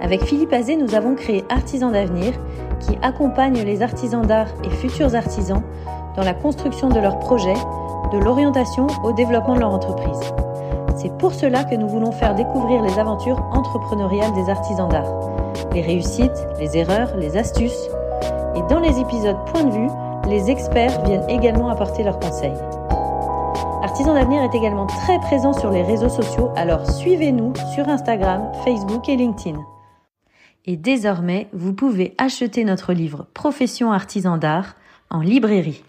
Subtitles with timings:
[0.00, 2.32] Avec Philippe Azé, nous avons créé Artisans d'avenir
[2.80, 5.62] qui accompagne les artisans d'art et futurs artisans
[6.16, 7.54] dans la construction de leurs projets,
[8.12, 10.20] de l'orientation au développement de leur entreprise.
[10.96, 15.08] C'est pour cela que nous voulons faire découvrir les aventures entrepreneuriales des artisans d'art,
[15.72, 17.88] les réussites, les erreurs, les astuces.
[18.56, 19.88] Et dans les épisodes Point de vue,
[20.28, 22.56] les experts viennent également apporter leurs conseils.
[23.82, 29.08] Artisans d'avenir est également très présent sur les réseaux sociaux, alors suivez-nous sur Instagram, Facebook
[29.08, 29.58] et LinkedIn.
[30.66, 34.76] Et désormais, vous pouvez acheter notre livre Profession artisan d'art
[35.08, 35.82] en librairie.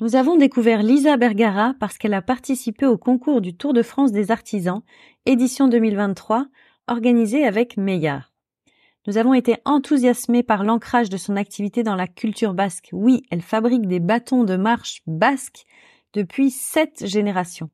[0.00, 4.12] Nous avons découvert Lisa Bergara parce qu'elle a participé au concours du Tour de France
[4.12, 4.82] des artisans,
[5.24, 6.46] édition 2023,
[6.86, 8.32] organisé avec Meillard.
[9.06, 12.88] Nous avons été enthousiasmés par l'ancrage de son activité dans la culture basque.
[12.92, 15.64] Oui, elle fabrique des bâtons de marche basques
[16.12, 17.70] depuis sept générations.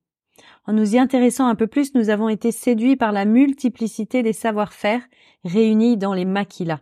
[0.67, 4.33] En nous y intéressant un peu plus, nous avons été séduits par la multiplicité des
[4.33, 5.03] savoir-faire
[5.45, 6.81] réunis dans les maquilas.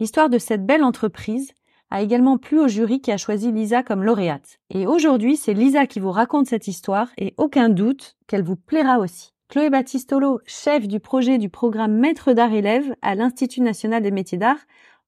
[0.00, 1.52] L'histoire de cette belle entreprise
[1.90, 4.58] a également plu au jury qui a choisi Lisa comme lauréate.
[4.70, 8.98] Et aujourd'hui, c'est Lisa qui vous raconte cette histoire et aucun doute qu'elle vous plaira
[8.98, 9.32] aussi.
[9.48, 14.38] Chloé Battistolo, chef du projet du programme Maître d'art élève à l'Institut national des métiers
[14.38, 14.60] d'art,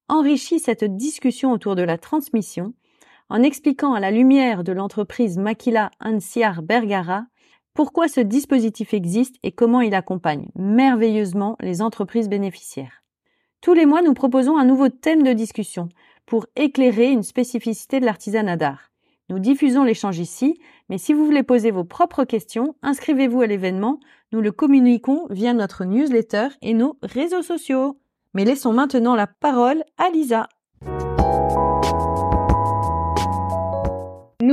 [0.09, 2.73] enrichit cette discussion autour de la transmission
[3.29, 7.25] en expliquant à la lumière de l'entreprise Maquila Ansiar Bergara
[7.73, 13.03] pourquoi ce dispositif existe et comment il accompagne merveilleusement les entreprises bénéficiaires?
[13.61, 15.89] Tous les mois, nous proposons un nouveau thème de discussion
[16.25, 18.91] pour éclairer une spécificité de l'artisanat d'art.
[19.29, 23.99] Nous diffusons l'échange ici, mais si vous voulez poser vos propres questions, inscrivez-vous à l'événement.
[24.31, 27.97] Nous le communiquons via notre newsletter et nos réseaux sociaux.
[28.33, 30.47] Mais laissons maintenant la parole à Lisa.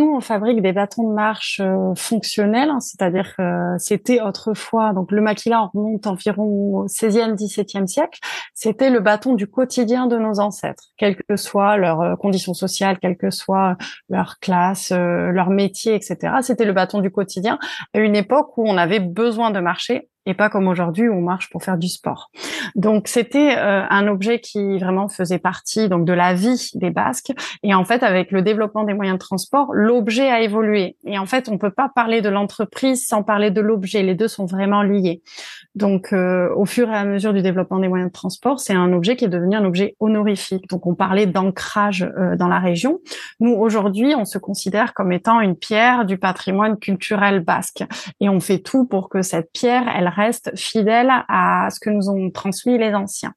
[0.00, 5.12] Nous, on fabrique des bâtons de marche euh, fonctionnels, hein, c'est-à-dire que c'était autrefois, donc
[5.12, 8.19] le maquila remonte environ au 16e, 17e siècle,
[8.55, 12.99] c'était le bâton du quotidien de nos ancêtres, quelles que soient leurs euh, conditions sociales,
[12.99, 13.77] quelle que soit
[14.09, 16.32] leur classe, euh, leur métier, etc.
[16.41, 17.59] C'était le bâton du quotidien
[17.93, 21.22] à une époque où on avait besoin de marcher et pas comme aujourd'hui où on
[21.22, 22.31] marche pour faire du sport.
[22.75, 27.32] Donc c'était euh, un objet qui vraiment faisait partie donc de la vie des Basques
[27.62, 31.26] et en fait avec le développement des moyens de transport, l'objet a évolué et en
[31.26, 34.82] fait on peut pas parler de l'entreprise sans parler de l'objet, les deux sont vraiment
[34.82, 35.22] liés.
[35.75, 38.92] Donc euh, au fur et à mesure du développement des moyens de transport, c'est un
[38.92, 40.69] objet qui est devenu un objet honorifique.
[40.69, 42.98] Donc on parlait d'ancrage euh, dans la région.
[43.38, 47.84] Nous aujourd'hui, on se considère comme étant une pierre du patrimoine culturel basque
[48.20, 52.10] et on fait tout pour que cette pierre elle reste fidèle à ce que nous
[52.10, 53.32] ont transmis les anciens.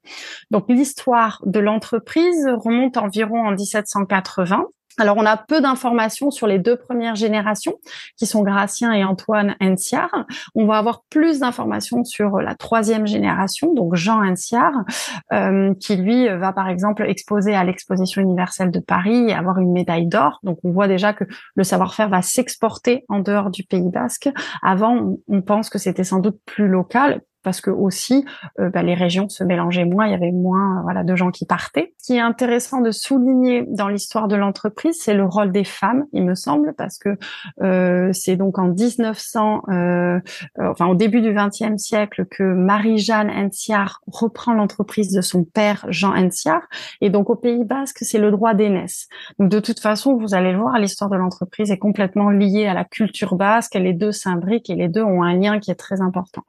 [0.51, 4.67] Donc l'histoire de l'entreprise remonte environ en 1780
[4.99, 7.75] alors, on a peu d'informations sur les deux premières générations,
[8.17, 10.25] qui sont Gratien et Antoine Enciard.
[10.55, 14.83] On va avoir plus d'informations sur la troisième génération, donc Jean Enciard,
[15.31, 19.71] euh, qui lui va par exemple exposer à l'exposition universelle de Paris et avoir une
[19.71, 20.39] médaille d'or.
[20.43, 21.23] Donc, on voit déjà que
[21.55, 24.29] le savoir-faire va s'exporter en dehors du Pays Basque.
[24.61, 28.25] Avant, on pense que c'était sans doute plus local, parce que aussi
[28.59, 31.45] euh, bah, les régions se mélangeaient moins, il y avait moins voilà de gens qui
[31.45, 31.93] partaient.
[31.99, 36.05] Ce qui est intéressant de souligner dans l'histoire de l'entreprise, c'est le rôle des femmes,
[36.13, 37.17] il me semble, parce que
[37.61, 40.19] euh, c'est donc en 1900, euh, euh,
[40.57, 46.15] enfin au début du XXe siècle, que Marie-Jeanne Enciard reprend l'entreprise de son père Jean
[46.15, 46.63] Enciard,
[47.01, 49.07] et donc au Pays Basque, c'est le droit d'aînesse.
[49.39, 52.73] Donc de toute façon, vous allez le voir, l'histoire de l'entreprise est complètement liée à
[52.73, 56.01] la culture basque, les deux s'imbriquent et les deux ont un lien qui est très
[56.01, 56.43] important.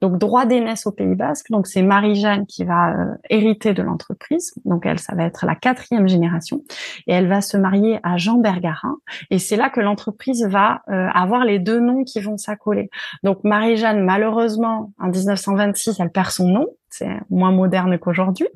[0.00, 1.50] Donc droit d'aînesse au Pays Basque.
[1.50, 4.52] Donc c'est Marie-Jeanne qui va euh, hériter de l'entreprise.
[4.64, 6.62] Donc elle, ça va être la quatrième génération.
[7.06, 8.96] Et elle va se marier à Jean Bergarin.
[9.30, 12.90] Et c'est là que l'entreprise va euh, avoir les deux noms qui vont s'accoler.
[13.22, 16.66] Donc Marie-Jeanne, malheureusement, en 1926, elle perd son nom.
[16.90, 18.48] C'est moins moderne qu'aujourd'hui.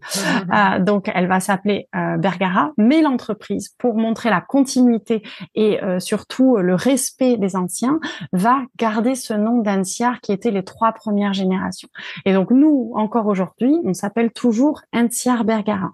[0.52, 5.22] Euh, donc, elle va s'appeler euh, Bergara, mais l'entreprise, pour montrer la continuité
[5.54, 7.98] et euh, surtout le respect des anciens,
[8.32, 11.88] va garder ce nom d'Anciar qui était les trois premières générations.
[12.24, 15.92] Et donc, nous, encore aujourd'hui, on s'appelle toujours Anciar Bergara.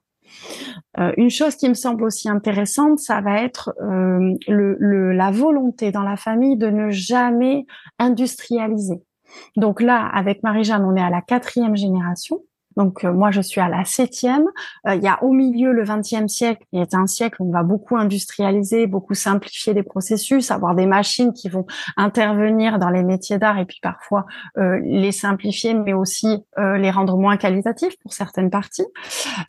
[1.16, 6.16] une chose qui me semble aussi intéressante, ça va être le, la volonté dans la
[6.16, 7.66] famille de ne jamais
[7.98, 9.02] industrialiser.
[9.56, 12.40] Donc là, avec Marie-Jeanne, on est à la quatrième génération.
[12.76, 14.46] Donc euh, moi je suis à la septième.
[14.86, 17.52] Euh, il y a au milieu le XXe siècle, qui est un siècle où on
[17.52, 23.02] va beaucoup industrialiser, beaucoup simplifier les processus, avoir des machines qui vont intervenir dans les
[23.02, 24.26] métiers d'art et puis parfois
[24.58, 28.86] euh, les simplifier, mais aussi les rendre moins qualitatifs pour certaines parties.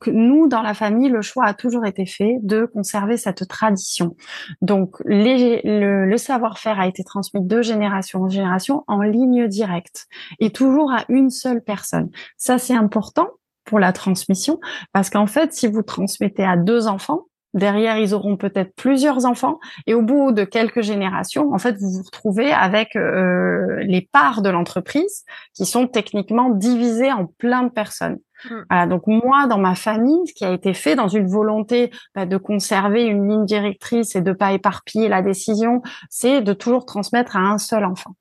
[0.08, 4.16] Nous dans la famille, le choix a toujours été fait de conserver cette tradition.
[4.62, 10.08] Donc le, le savoir-faire a été transmis de génération en génération en ligne directe
[10.40, 12.10] et toujours à une seule personne.
[12.38, 13.21] Ça c'est important
[13.66, 14.60] pour la transmission
[14.94, 19.60] parce qu'en fait, si vous transmettez à deux enfants, derrière, ils auront peut-être plusieurs enfants
[19.88, 24.42] et au bout de quelques générations, en fait, vous vous retrouvez avec euh, les parts
[24.42, 25.24] de l'entreprise
[25.54, 28.20] qui sont techniquement divisées en plein de personnes.
[28.50, 28.62] Hmm.
[28.70, 32.26] Voilà, donc moi, dans ma famille, ce qui a été fait dans une volonté bah,
[32.26, 37.36] de conserver une ligne directrice et de pas éparpiller la décision, c'est de toujours transmettre
[37.36, 38.16] à un seul enfant.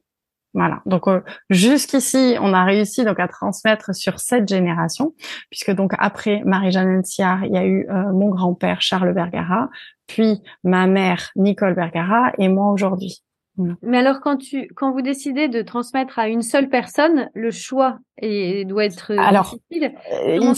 [0.53, 0.83] Voilà.
[0.87, 5.15] Donc euh, jusqu'ici, on a réussi donc à transmettre sur cette génération,
[5.51, 9.69] puisque donc après Marie-Jeanne Siard, il y a eu euh, mon grand-père Charles Bergara,
[10.07, 13.23] puis ma mère Nicole Bergara et moi aujourd'hui.
[13.83, 17.99] Mais alors quand tu quand vous décidez de transmettre à une seule personne, le choix
[18.21, 19.95] et doit être alors, difficile.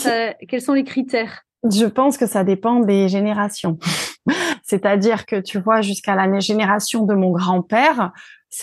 [0.07, 1.43] Euh, quels sont les critères?
[1.71, 3.79] Je pense que ça dépend des générations.
[4.63, 8.13] C'est-à-dire que tu vois jusqu'à la génération de mon grand-père,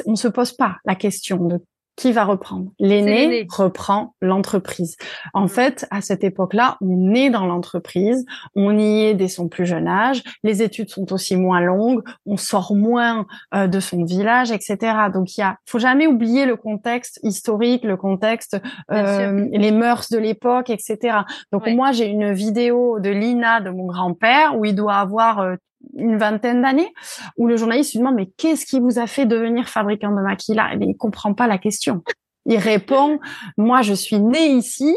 [0.06, 1.60] on se pose pas la question de
[2.00, 4.96] qui va reprendre L'aîné reprend l'entreprise.
[5.34, 5.50] En mm.
[5.50, 8.26] fait, à cette époque-là, on est dans l'entreprise,
[8.56, 12.38] on y est dès son plus jeune âge, les études sont aussi moins longues, on
[12.38, 14.78] sort moins euh, de son village, etc.
[15.14, 18.58] Donc il y a, faut jamais oublier le contexte historique, le contexte,
[18.92, 21.18] euh, les mœurs de l'époque, etc.
[21.52, 25.56] Donc moi, j'ai une vidéo de Lina, de mon grand-père, où il doit avoir euh,
[25.96, 26.94] une vingtaine d'années,
[27.38, 30.78] où le journaliste lui demande mais qu'est-ce qui vous a fait devenir fabricant de maquillage
[30.82, 32.04] Et il comprend pas la question.
[32.46, 33.20] Il répond
[33.58, 34.96] moi je suis né ici,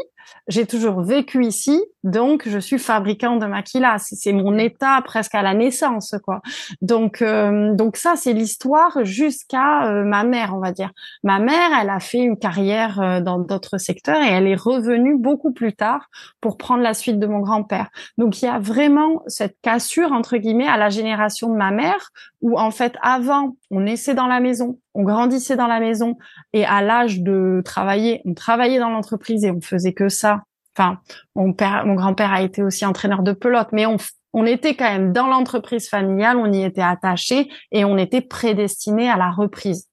[0.49, 4.01] j'ai toujours vécu ici, donc je suis fabricant de maquillage.
[4.05, 6.41] C'est mon état presque à la naissance, quoi.
[6.81, 10.91] Donc, euh, donc ça, c'est l'histoire jusqu'à euh, ma mère, on va dire.
[11.23, 15.17] Ma mère, elle a fait une carrière euh, dans d'autres secteurs et elle est revenue
[15.17, 16.09] beaucoup plus tard
[16.41, 17.89] pour prendre la suite de mon grand-père.
[18.19, 22.11] Donc il y a vraiment cette cassure entre guillemets à la génération de ma mère,
[22.41, 26.17] où en fait avant, on naissait dans la maison, on grandissait dans la maison
[26.53, 30.43] et à l'âge de travailler, on travaillait dans l'entreprise et on faisait que ça
[30.77, 31.01] Enfin,
[31.35, 33.97] mon père, mon grand-père a été aussi entraîneur de pelote, mais on,
[34.33, 39.11] on était quand même dans l'entreprise familiale, on y était attaché et on était prédestiné
[39.11, 39.89] à la reprise.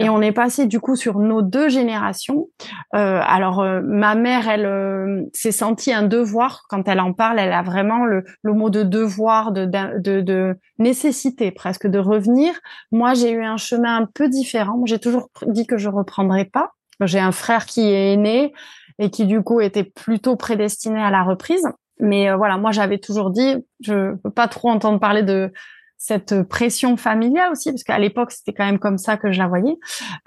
[0.00, 2.48] Et on est passé du coup sur nos deux générations.
[2.94, 7.38] Euh, alors euh, ma mère, elle euh, s'est sentie un devoir quand elle en parle.
[7.38, 12.52] Elle a vraiment le, le mot de devoir, de, de, de, nécessité presque de revenir.
[12.92, 14.82] Moi, j'ai eu un chemin un peu différent.
[14.86, 16.72] J'ai toujours dit que je reprendrais pas.
[17.00, 18.52] J'ai un frère qui est aîné
[18.98, 21.66] et qui du coup était plutôt prédestiné à la reprise.
[21.98, 25.52] Mais euh, voilà, moi j'avais toujours dit, je veux pas trop entendre parler de
[25.98, 29.48] cette pression familiale aussi, parce qu'à l'époque c'était quand même comme ça que je la
[29.48, 29.76] voyais.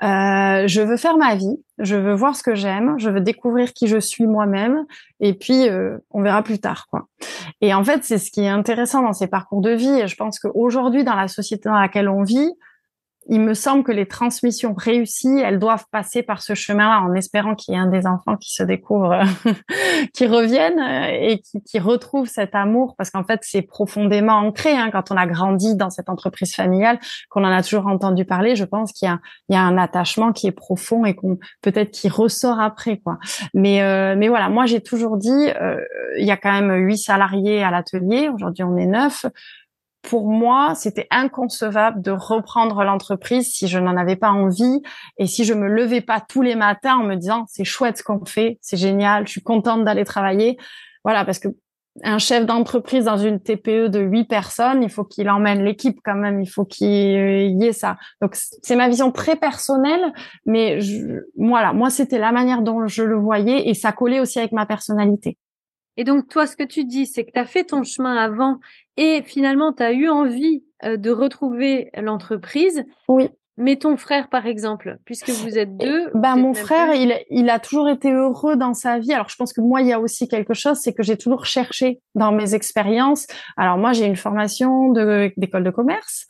[0.04, 3.74] Euh, je veux faire ma vie, je veux voir ce que j'aime, je veux découvrir
[3.74, 4.86] qui je suis moi-même,
[5.20, 7.08] et puis euh, on verra plus tard, quoi.
[7.62, 10.00] Et en fait, c'est ce qui est intéressant dans ces parcours de vie.
[10.00, 12.52] Et je pense qu'aujourd'hui, dans la société dans laquelle on vit,
[13.30, 17.54] il me semble que les transmissions réussies, elles doivent passer par ce chemin-là, en espérant
[17.54, 19.22] qu'il y ait un des enfants qui se découvre,
[20.14, 24.72] qui revienne euh, et qui, qui retrouve cet amour, parce qu'en fait, c'est profondément ancré
[24.72, 28.56] hein, quand on a grandi dans cette entreprise familiale, qu'on en a toujours entendu parler.
[28.56, 29.08] Je pense qu'il
[29.50, 33.20] y a, un attachement qui est profond et qu'on peut-être qui ressort après, quoi.
[33.54, 35.80] Mais, euh, mais voilà, moi j'ai toujours dit, euh,
[36.18, 38.30] il y a quand même huit salariés à l'atelier.
[38.30, 39.26] Aujourd'hui, on est neuf
[40.02, 44.82] pour moi, c'était inconcevable de reprendre l'entreprise si je n'en avais pas envie
[45.18, 48.04] et si je me levais pas tous les matins en me disant c'est chouette ce
[48.04, 50.58] qu'on fait, c'est génial, je suis contente d'aller travailler.
[51.04, 51.50] Voilà, parce que
[52.04, 56.16] un chef d'entreprise dans une TPE de huit personnes, il faut qu'il emmène l'équipe quand
[56.16, 57.98] même, il faut qu'il y ait ça.
[58.22, 60.14] Donc c'est ma vision très personnelle,
[60.46, 64.40] mais je, voilà, moi c'était la manière dont je le voyais et ça collait aussi
[64.40, 65.38] avec ma personnalité.
[66.00, 68.60] Et donc, toi, ce que tu dis, c'est que tu as fait ton chemin avant
[69.00, 72.84] et finalement, tu as eu envie euh, de retrouver l'entreprise.
[73.08, 73.30] Oui.
[73.60, 76.10] Mais ton frère, par exemple, puisque vous êtes deux.
[76.14, 79.14] Ben, mon frère, il, il a toujours été heureux dans sa vie.
[79.14, 81.46] Alors, je pense que moi, il y a aussi quelque chose, c'est que j'ai toujours
[81.46, 83.28] cherché dans mes expériences.
[83.58, 86.26] Alors, moi, j'ai une formation d'école de, commerce.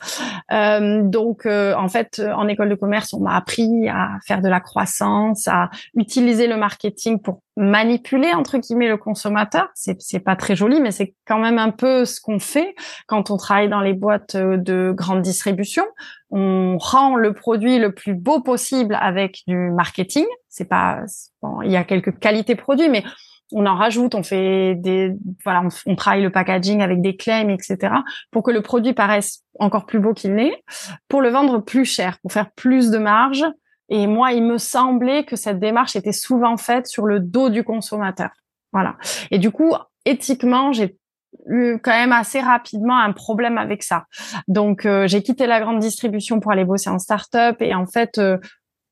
[0.52, 4.48] Euh, donc, euh, en fait, en école de commerce, on m'a appris à faire de
[4.48, 9.68] la croissance, à utiliser le marketing pour manipuler entre guillemets le consommateur.
[9.74, 12.74] C'est c'est pas très joli, mais c'est quand même un peu ce qu'on fait
[13.06, 15.84] quand on travaille dans les boîtes de grande distribution.
[16.30, 20.26] On rend le produit le plus beau possible avec du marketing.
[20.48, 21.00] C'est pas
[21.42, 23.04] bon, il y a quelques qualités produits, mais
[23.52, 25.12] on en rajoute, on fait des,
[25.44, 27.94] voilà, on, travaille le packaging avec des claims, etc.,
[28.30, 30.62] pour que le produit paraisse encore plus beau qu'il n'est,
[31.08, 33.44] pour le vendre plus cher, pour faire plus de marge,
[33.90, 37.64] et moi, il me semblait que cette démarche était souvent faite sur le dos du
[37.64, 38.30] consommateur.
[38.72, 38.96] Voilà.
[39.32, 40.96] Et du coup, éthiquement, j'ai
[41.46, 44.04] eu quand même assez rapidement un problème avec ça.
[44.48, 47.56] Donc, euh, j'ai quitté la grande distribution pour aller bosser en start-up.
[47.60, 48.38] Et en fait, euh,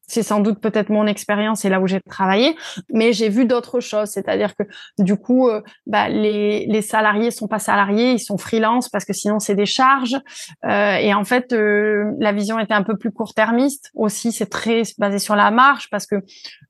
[0.08, 2.56] c'est sans doute peut-être mon expérience et là où j'ai travaillé,
[2.92, 4.08] mais j'ai vu d'autres choses.
[4.08, 4.64] C'est-à-dire que
[4.98, 9.12] du coup, euh, bah, les, les salariés sont pas salariés, ils sont freelance parce que
[9.12, 10.16] sinon c'est des charges.
[10.64, 14.32] Euh, et en fait, euh, la vision était un peu plus court-termiste aussi.
[14.32, 16.16] C'est très basé sur la marge parce que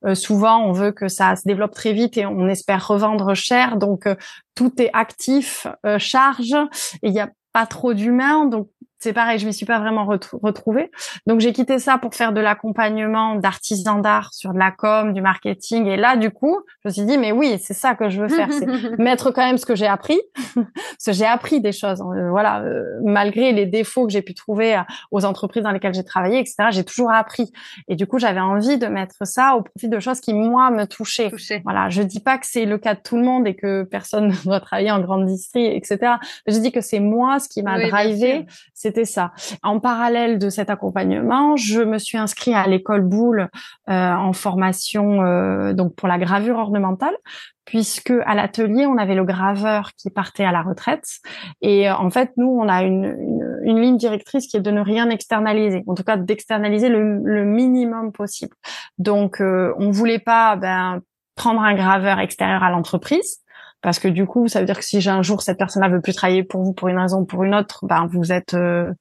[0.05, 3.77] euh, souvent on veut que ça se développe très vite et on espère revendre cher.
[3.77, 4.07] Donc
[4.55, 5.67] tout est actif,
[5.97, 6.53] charge,
[7.01, 8.45] et il n'y a pas trop d'humains.
[8.45, 8.67] Donc
[8.99, 10.91] c'est pareil, je m'y suis pas vraiment retrouvée.
[11.25, 15.21] Donc j'ai quitté ça pour faire de l'accompagnement d'artisans d'art sur de la com, du
[15.21, 15.85] marketing.
[15.87, 18.27] Et là, du coup, je me suis dit, mais oui, c'est ça que je veux
[18.27, 18.65] faire, c'est
[18.99, 20.19] mettre quand même ce que j'ai appris,
[20.55, 22.01] parce que j'ai appris des choses.
[22.01, 22.11] Hein.
[22.15, 25.93] Euh, voilà, euh, malgré les défauts que j'ai pu trouver euh, aux entreprises dans lesquelles
[25.93, 26.55] j'ai travaillé, etc.
[26.71, 27.51] J'ai toujours appris.
[27.87, 30.85] Et du coup, j'avais envie de mettre ça au profit de choses qui moi me
[30.85, 31.31] touchaient.
[31.63, 34.27] Voilà, je dis pas que c'est le cas de tout le monde et que personne
[34.29, 36.15] ne doit travailler en grande distrie, etc.
[36.47, 38.45] Je dis que c'est moi ce qui m'a drivé
[38.89, 39.31] c'était ça.
[39.61, 43.49] En parallèle de cet accompagnement, je me suis inscrite à l'école Boulle
[43.89, 47.15] euh, en formation euh, donc pour la gravure ornementale
[47.65, 51.05] puisque à l'atelier on avait le graveur qui partait à la retraite.
[51.61, 53.15] Et euh, en fait nous on a une,
[53.63, 57.45] une, ligne directrice qui est de ne rien externaliser en tout cas d'externaliser le, le,
[57.45, 58.55] minimum possible.
[58.97, 61.01] Donc euh, on voulait pas ben,
[61.35, 63.37] prendre un graveur extérieur à l'entreprise
[63.81, 66.01] parce que du coup, ça veut dire que si j'ai un jour cette personne-là veut
[66.01, 68.91] plus travailler pour vous pour une raison ou pour une autre, ben vous êtes euh,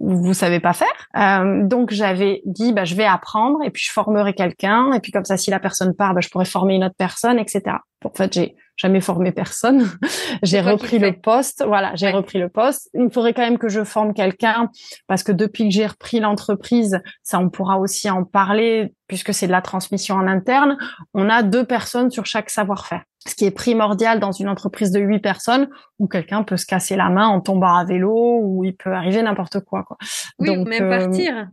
[0.00, 1.08] vous savez pas faire.
[1.16, 5.12] Euh, donc j'avais dit bah je vais apprendre et puis je formerai quelqu'un et puis
[5.12, 7.62] comme ça si la personne part, bah, je pourrais former une autre personne, etc.
[8.04, 9.86] En fait, j'ai jamais formé personne.
[10.42, 11.62] j'ai repris le poste.
[11.66, 12.88] Voilà, j'ai repris le poste.
[12.94, 14.70] Il faudrait quand même que je forme quelqu'un
[15.06, 19.46] parce que depuis que j'ai repris l'entreprise, ça on pourra aussi en parler puisque c'est
[19.46, 20.78] de la transmission en interne.
[21.12, 25.00] On a deux personnes sur chaque savoir-faire ce qui est primordial dans une entreprise de
[25.00, 25.68] huit personnes
[25.98, 29.20] où quelqu'un peut se casser la main en tombant à vélo ou il peut arriver
[29.22, 29.98] n'importe quoi, quoi.
[30.38, 31.48] Oui, Donc, même euh, partir.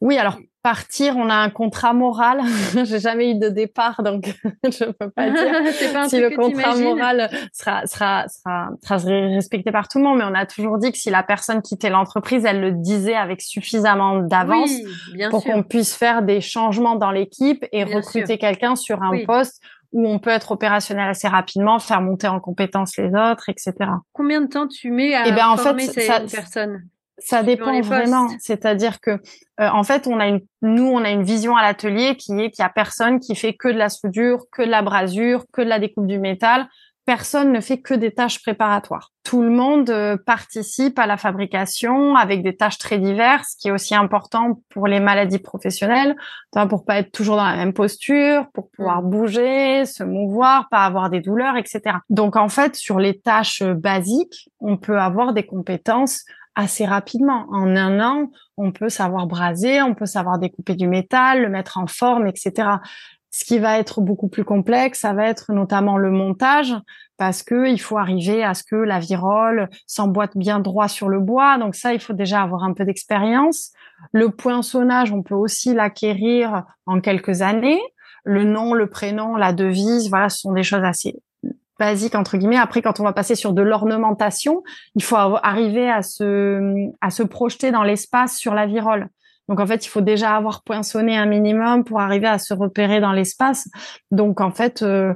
[0.00, 2.40] Oui, alors partir, on a un contrat moral.
[2.84, 4.24] J'ai jamais eu de départ, donc
[4.64, 9.88] je peux pas dire pas si le contrat moral sera, sera, sera, sera respecté par
[9.88, 10.18] tout le monde.
[10.18, 13.42] Mais on a toujours dit que si la personne quittait l'entreprise, elle le disait avec
[13.42, 14.72] suffisamment d'avance
[15.30, 20.08] pour qu'on puisse faire des changements dans l'équipe et recruter quelqu'un sur un poste où
[20.08, 23.74] on peut être opérationnel assez rapidement, faire monter en compétence les autres, etc.
[24.12, 26.82] Combien de temps tu mets à eh ben, former en fait, ça, personne
[27.18, 28.28] ça dépend vraiment.
[28.40, 32.16] C'est-à-dire que, euh, en fait, on a une, nous, on a une vision à l'atelier
[32.16, 34.82] qui est qu'il y a personne qui fait que de la soudure, que de la
[34.82, 36.68] brasure, que de la découpe du métal
[37.04, 39.10] personne ne fait que des tâches préparatoires.
[39.24, 43.70] Tout le monde euh, participe à la fabrication avec des tâches très diverses, qui est
[43.70, 46.14] aussi important pour les maladies professionnelles,
[46.68, 49.10] pour pas être toujours dans la même posture, pour pouvoir mm.
[49.10, 51.96] bouger, se mouvoir, pas avoir des douleurs, etc.
[52.08, 56.24] Donc en fait, sur les tâches basiques, on peut avoir des compétences
[56.54, 57.46] assez rapidement.
[57.50, 61.78] En un an, on peut savoir braser, on peut savoir découper du métal, le mettre
[61.78, 62.68] en forme, etc.
[63.30, 66.74] Ce qui va être beaucoup plus complexe, ça va être notamment le montage,
[67.16, 71.20] parce que il faut arriver à ce que la virole s'emboîte bien droit sur le
[71.20, 71.56] bois.
[71.56, 73.72] Donc ça, il faut déjà avoir un peu d'expérience.
[74.12, 77.80] Le poinçonnage, on peut aussi l'acquérir en quelques années.
[78.24, 81.16] Le nom, le prénom, la devise, voilà, ce sont des choses assez
[81.82, 82.56] basiques entre guillemets.
[82.56, 84.62] Après, quand on va passer sur de l'ornementation,
[84.94, 89.08] il faut arriver à se à se projeter dans l'espace sur la virole.
[89.48, 93.00] Donc en fait, il faut déjà avoir poinçonné un minimum pour arriver à se repérer
[93.00, 93.68] dans l'espace.
[94.10, 95.14] Donc en fait, euh,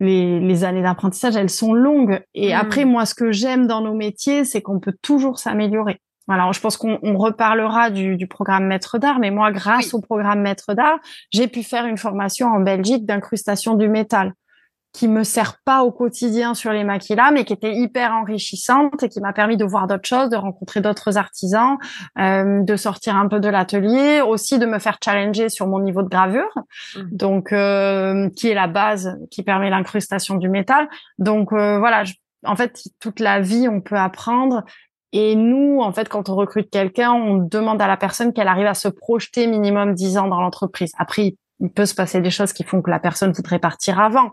[0.00, 2.20] les, années d'apprentissage, elles sont longues.
[2.34, 2.58] Et hmm.
[2.58, 6.00] après, moi, ce que j'aime dans nos métiers, c'est qu'on peut toujours s'améliorer.
[6.30, 10.74] Alors, je pense qu'on reparlera du, programme Maître d'art, mais moi, grâce au programme Maître
[10.74, 10.98] d'art,
[11.32, 14.34] j'ai pu faire une formation en Belgique d'incrustation du métal.
[14.92, 19.08] Qui me sert pas au quotidien sur les maquillas, mais qui était hyper enrichissante et
[19.08, 21.76] qui m'a permis de voir d'autres choses, de rencontrer d'autres artisans,
[22.18, 26.02] euh, de sortir un peu de l'atelier, aussi de me faire challenger sur mon niveau
[26.02, 26.52] de gravure,
[26.96, 27.00] mmh.
[27.12, 30.88] donc euh, qui est la base qui permet l'incrustation du métal.
[31.18, 32.04] Donc euh, voilà,
[32.44, 34.64] en fait, toute la vie, on peut apprendre.
[35.12, 38.66] Et nous, en fait, quand on recrute quelqu'un, on demande à la personne qu'elle arrive
[38.66, 40.92] à se projeter minimum 10 ans dans l'entreprise.
[40.98, 44.32] Après, il peut se passer des choses qui font que la personne voudrait partir avant.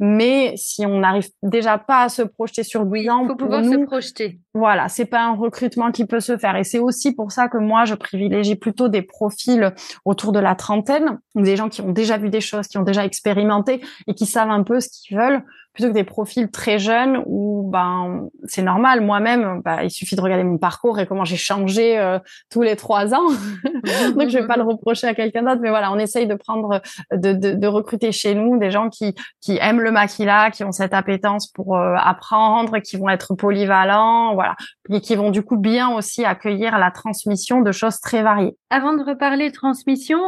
[0.00, 3.84] Mais si on n'arrive déjà pas à se projeter sur oui, il faut pouvoir se
[3.84, 4.40] projeter.
[4.54, 6.56] Voilà, c'est pas un recrutement qui peut se faire.
[6.56, 9.72] Et c'est aussi pour ça que moi, je privilégie plutôt des profils
[10.04, 13.04] autour de la trentaine, des gens qui ont déjà vu des choses, qui ont déjà
[13.04, 17.22] expérimenté et qui savent un peu ce qu'ils veulent, plutôt que des profils très jeunes
[17.26, 19.00] où ben c'est normal.
[19.00, 22.18] Moi-même bah, il suffit de regarder mon parcours et comment j'ai changé euh,
[22.50, 23.28] tous les trois ans.
[24.16, 26.80] Donc je vais pas le reprocher à quelqu'un d'autre mais voilà on essaye de prendre
[27.12, 30.72] de, de, de, recruter chez nous des gens qui qui aiment le maquilla qui ont
[30.72, 34.56] cette appétence pour euh, apprendre qui vont être polyvalents voilà
[34.90, 38.56] et qui vont du coup bien aussi accueillir la transmission de choses très variées.
[38.70, 40.20] Avant de reparler transmission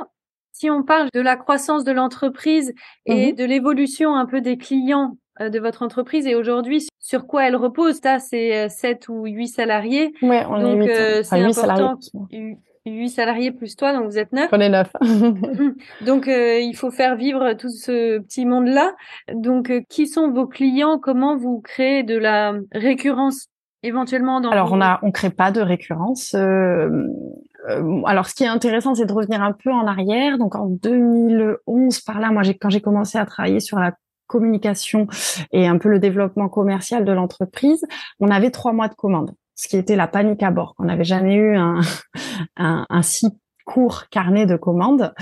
[0.52, 2.72] si on parle de la croissance de l'entreprise
[3.06, 7.26] et mmh de l'évolution un peu des clients euh, de votre entreprise et aujourd'hui sur
[7.26, 8.00] quoi elle repose?
[8.02, 10.14] Ça, c'est 7 euh, ou 8 salariés.
[10.22, 10.90] Oui, on donc, est 8.
[10.90, 11.98] Euh, c'est important.
[12.00, 12.58] Salariés.
[12.86, 14.48] 8 salariés plus toi, donc vous êtes 9.
[14.52, 14.92] On est 9.
[16.06, 18.94] donc il faut faire vivre tout ce petit monde-là.
[19.32, 20.98] Donc qui sont vos clients?
[20.98, 23.48] Comment vous créez de la récurrence
[23.82, 26.34] éventuellement dans Alors on a on crée pas de récurrence.
[26.34, 30.36] alors ce qui est intéressant, c'est de revenir un peu en arrière.
[30.36, 33.94] Donc en 2011, par là, moi, quand j'ai commencé à travailler sur la
[34.26, 35.06] communication
[35.52, 37.84] et un peu le développement commercial de l'entreprise,
[38.20, 40.74] on avait trois mois de commande, ce qui était la panique à bord.
[40.78, 41.80] On n'avait jamais eu un,
[42.56, 43.28] un, un si
[43.64, 45.14] court carnet de commandes.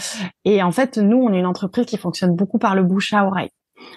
[0.45, 3.25] Et en fait, nous, on est une entreprise qui fonctionne beaucoup par le bouche à
[3.27, 3.51] oreille.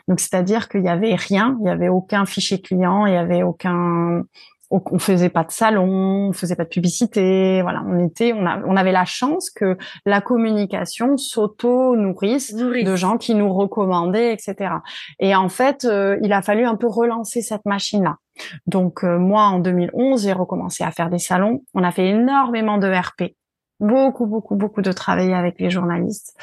[0.07, 3.43] Donc, c'est-à-dire qu'il y avait rien, il y avait aucun fichier client, il y avait
[3.43, 4.23] aucun
[4.71, 8.75] on faisait pas de salon, on faisait pas de publicité, voilà, on était, on, on
[8.75, 14.75] avait la chance que la communication s'auto-nourrisse de gens qui nous recommandaient, etc.
[15.19, 18.17] Et en fait, euh, il a fallu un peu relancer cette machine-là.
[18.65, 21.63] Donc euh, moi, en 2011, j'ai recommencé à faire des salons.
[21.73, 23.35] On a fait énormément de RP,
[23.79, 26.35] beaucoup, beaucoup, beaucoup de travail avec les journalistes.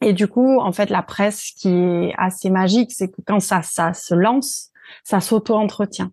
[0.00, 3.62] Et du coup, en fait, la presse, qui est assez magique, c'est que quand ça,
[3.62, 4.70] ça se lance,
[5.02, 6.10] ça s'auto-entretient.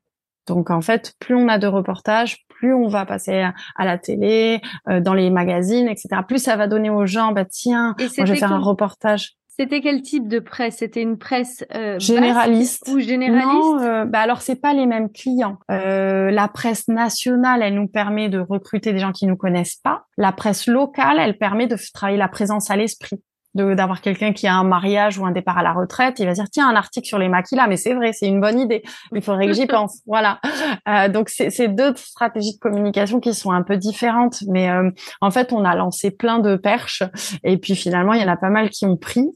[0.47, 4.62] Donc en fait, plus on a de reportages, plus on va passer à la télé,
[4.89, 6.21] euh, dans les magazines, etc.
[6.27, 9.36] Plus ça va donner aux gens, bah tiens, moi, je vais faire un reportage.
[9.62, 10.77] C'était quel type de presse?
[10.77, 13.45] C'était une presse euh, généraliste ou généraliste?
[13.45, 15.60] Non, euh, bah alors c'est pas les mêmes clients.
[15.69, 20.06] Euh, la presse nationale, elle nous permet de recruter des gens qui nous connaissent pas.
[20.17, 23.21] La presse locale, elle permet de travailler la présence à l'esprit
[23.55, 26.45] d'avoir quelqu'un qui a un mariage ou un départ à la retraite, il va dire
[26.51, 28.83] tiens un article sur les maquillas, mais c'est vrai, c'est une bonne idée.
[29.13, 30.01] Il faudrait que j'y pense.
[30.05, 30.39] Voilà.
[30.87, 35.31] Euh, donc c'est deux stratégies de communication qui sont un peu différentes, mais euh, en
[35.31, 37.03] fait on a lancé plein de perches
[37.43, 39.27] et puis finalement il y en a pas mal qui ont pris.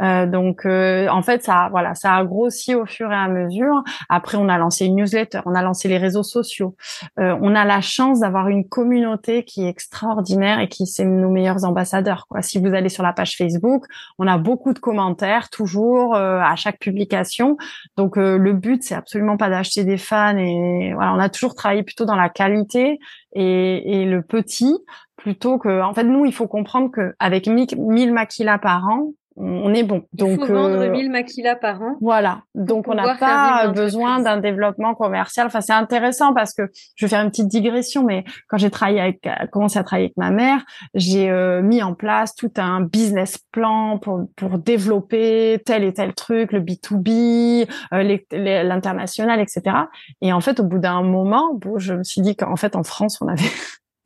[0.00, 3.82] Euh, donc euh, en fait ça voilà ça a grossi au fur et à mesure.
[4.08, 6.76] Après on a lancé une newsletter, on a lancé les réseaux sociaux.
[7.18, 11.30] Euh, on a la chance d'avoir une communauté qui est extraordinaire et qui c'est nos
[11.30, 12.26] meilleurs ambassadeurs.
[12.28, 12.42] Quoi.
[12.42, 13.61] Si vous allez sur la page Facebook
[14.18, 17.56] on a beaucoup de commentaires toujours euh, à chaque publication.
[17.96, 21.54] Donc euh, le but c'est absolument pas d'acheter des fans et voilà, on a toujours
[21.54, 22.98] travaillé plutôt dans la qualité
[23.34, 24.76] et, le petit
[25.16, 29.72] plutôt que en fait nous il faut comprendre que avec 1000 maquillas par an on
[29.74, 30.02] est bon.
[30.12, 31.96] Donc, Il faut vendre 1000 euh, maquillas par an.
[32.00, 32.42] Voilà.
[32.54, 35.46] Donc, on n'a pas besoin d'un développement commercial.
[35.46, 39.00] Enfin, c'est intéressant parce que je vais faire une petite digression, mais quand j'ai travaillé
[39.00, 40.64] avec, commencé à travailler avec ma mère,
[40.94, 46.14] j'ai euh, mis en place tout un business plan pour, pour développer tel et tel
[46.14, 49.76] truc, le B2B, euh, l'international, etc.
[50.20, 52.82] Et en fait, au bout d'un moment, bon, je me suis dit qu'en fait, en
[52.82, 53.42] France, on avait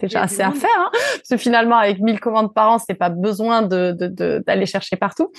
[0.00, 3.08] déjà assez à faire, hein parce que finalement avec 1000 commandes par an, c'est pas
[3.08, 3.92] besoin de
[4.46, 5.32] d'aller de, chercher partout.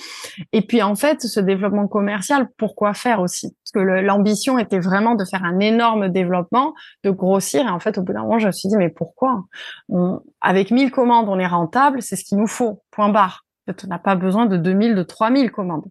[0.52, 3.54] Et puis en fait, ce développement commercial, pourquoi faire aussi?
[3.64, 7.66] Parce que l'ambition était vraiment de faire un énorme développement, de grossir.
[7.66, 9.44] Et en fait, au bout d'un moment, je me suis dit mais pourquoi?
[9.88, 12.82] On, Avec 1000 commandes, on est rentable, c'est ce qu'il nous faut.
[12.90, 13.44] Point barre
[13.84, 15.86] on n'a pas besoin de 2000, de 3000 commandes.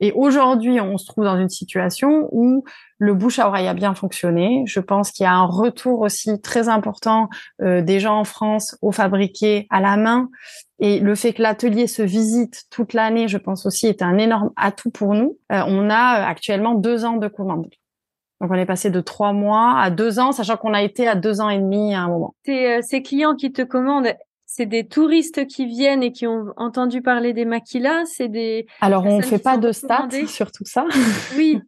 [0.00, 2.64] Et aujourd'hui, on se trouve dans une situation où
[2.98, 4.64] le bouche à oreille a bien fonctionné.
[4.66, 7.28] Je pense qu'il y a un retour aussi très important
[7.62, 10.30] euh, des gens en France au fabriqué à la main.
[10.78, 14.50] Et le fait que l'atelier se visite toute l'année, je pense aussi, est un énorme
[14.56, 15.38] atout pour nous.
[15.52, 17.70] Euh, on a euh, actuellement deux ans de commandes.
[18.40, 21.14] Donc on est passé de trois mois à deux ans, sachant qu'on a été à
[21.14, 22.34] deux ans et demi à un moment.
[22.44, 24.12] Ces, ces clients qui te commandent,
[24.56, 29.04] c'est des touristes qui viennent et qui ont entendu parler des maquilas, c'est des Alors
[29.04, 30.84] on fait pas de stats sur tout ça.
[31.36, 31.60] Oui,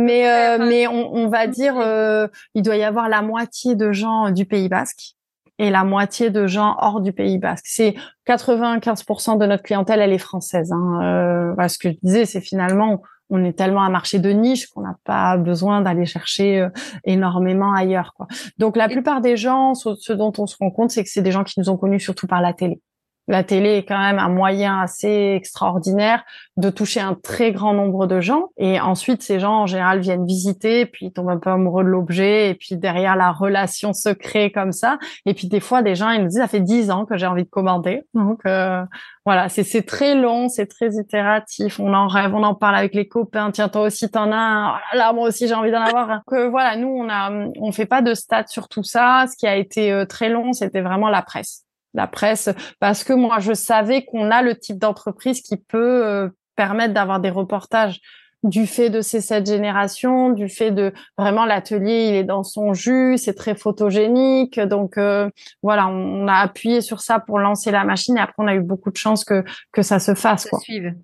[0.00, 3.92] mais euh, mais, on, on, va dire euh, il doit y avoir la moitié de
[3.92, 5.14] gens du Pays Basque
[5.58, 7.66] et la moitié de gens hors du Pays Basque.
[7.68, 7.94] C'est
[8.26, 10.72] 95% de notre clientèle, elle est française.
[10.72, 11.00] Hein.
[11.02, 14.68] Euh, voilà, ce que je disais, c'est finalement on est tellement un marché de niche
[14.68, 16.68] qu'on n'a pas besoin d'aller chercher euh,
[17.04, 18.12] énormément ailleurs.
[18.14, 18.26] Quoi.
[18.58, 21.32] Donc la plupart des gens, ce dont on se rend compte, c'est que c'est des
[21.32, 22.80] gens qui nous ont connus surtout par la télé.
[23.28, 26.24] La télé est quand même un moyen assez extraordinaire
[26.56, 28.50] de toucher un très grand nombre de gens.
[28.56, 31.88] Et ensuite, ces gens, en général, viennent visiter, puis ils tombent un peu amoureux de
[31.88, 34.98] l'objet, et puis derrière, la relation se crée comme ça.
[35.26, 37.26] Et puis des fois, des gens, ils nous disent, ça fait dix ans que j'ai
[37.26, 38.04] envie de commander.
[38.14, 38.84] Donc euh,
[39.24, 41.80] voilà, c'est très long, c'est très itératif.
[41.80, 43.50] On en rêve, on en parle avec les copains.
[43.50, 44.74] Tiens, toi aussi, t'en as un.
[44.76, 46.20] Oh là, moi aussi, j'ai envie d'en avoir.
[46.26, 49.24] Que voilà, nous, on a, on fait pas de stats sur tout ça.
[49.30, 51.65] Ce qui a été euh, très long, c'était vraiment la presse
[51.96, 52.48] la presse,
[52.80, 57.20] parce que moi, je savais qu'on a le type d'entreprise qui peut euh, permettre d'avoir
[57.20, 58.00] des reportages
[58.42, 62.74] du fait de ces sept générations, du fait de vraiment l'atelier, il est dans son
[62.74, 64.60] jus, c'est très photogénique.
[64.60, 65.28] Donc euh,
[65.62, 68.60] voilà, on, a appuyé sur ça pour lancer la machine et après on a eu
[68.60, 70.46] beaucoup de chance que que ça se fasse.
[70.48, 70.60] quoi.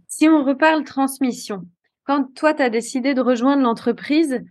[0.08, 1.62] Si on reparle transmission,
[2.04, 4.42] quand toi tu as décidé de rejoindre l'entreprise,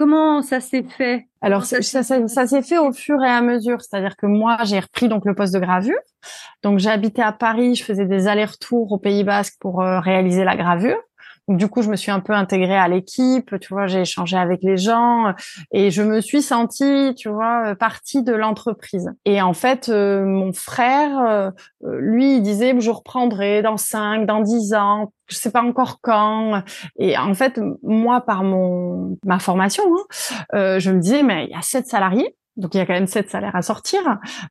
[0.00, 1.26] Comment ça s'est fait?
[1.42, 4.80] Alors ça, ça, ça, s'est fait au fur et à mesure, c'est-à-dire que moi j'ai
[4.80, 6.00] repris donc le poste de gravure.
[6.62, 10.56] Donc j'habitais à Paris, je faisais des allers-retours au Pays Basque pour euh, réaliser la
[10.56, 10.96] gravure.
[11.50, 14.60] Du coup, je me suis un peu intégrée à l'équipe, tu vois, j'ai échangé avec
[14.62, 15.34] les gens
[15.72, 19.10] et je me suis sentie, tu vois, partie de l'entreprise.
[19.24, 21.50] Et en fait, euh, mon frère, euh,
[21.82, 26.62] lui, il disait, je reprendrai dans 5, dans 10 ans, je sais pas encore quand.
[27.00, 31.50] Et en fait, moi, par mon ma formation, hein, euh, je me disais, mais il
[31.50, 32.36] y a sept salariés.
[32.60, 34.00] Donc il y a quand même sept salaires à sortir.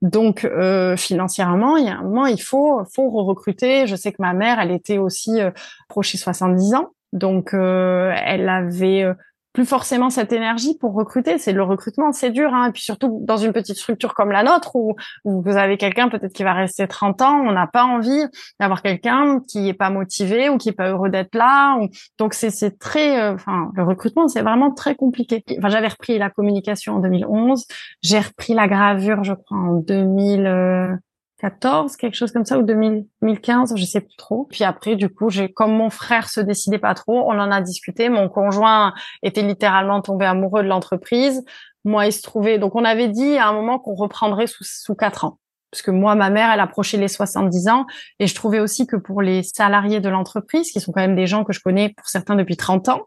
[0.01, 3.87] Donc euh, financièrement, il y a un moment, il faut faut recruter.
[3.87, 5.51] Je sais que ma mère, elle était aussi euh,
[5.87, 6.89] proche de 70 ans.
[7.13, 9.13] Donc euh, elle avait euh,
[9.53, 11.37] plus forcément cette énergie pour recruter.
[11.37, 12.53] C'est le recrutement, c'est dur.
[12.53, 12.69] Hein.
[12.69, 16.33] Et puis surtout dans une petite structure comme la nôtre où, vous avez quelqu'un peut-être
[16.33, 18.25] qui va rester 30 ans, on n'a pas envie
[18.59, 21.79] d'avoir quelqu'un qui est pas motivé ou qui est pas heureux d'être là.
[22.17, 25.43] Donc c'est très, euh, enfin le recrutement c'est vraiment très compliqué.
[25.57, 27.65] Enfin j'avais repris la communication en 2011,
[28.01, 30.99] j'ai repris la gravure je crois en 2000.
[31.39, 34.45] 14, quelque chose comme ça, ou 2015, je sais plus trop.
[34.49, 37.61] Puis après, du coup, j'ai, comme mon frère se décidait pas trop, on en a
[37.61, 38.09] discuté.
[38.09, 41.43] Mon conjoint était littéralement tombé amoureux de l'entreprise.
[41.85, 44.95] Moi, il se trouvait, donc on avait dit à un moment qu'on reprendrait sous, sous
[44.95, 45.39] quatre ans.
[45.71, 47.85] Parce que moi, ma mère, elle approchait les 70 ans.
[48.19, 51.27] Et je trouvais aussi que pour les salariés de l'entreprise, qui sont quand même des
[51.27, 53.03] gens que je connais pour certains depuis 30 ans,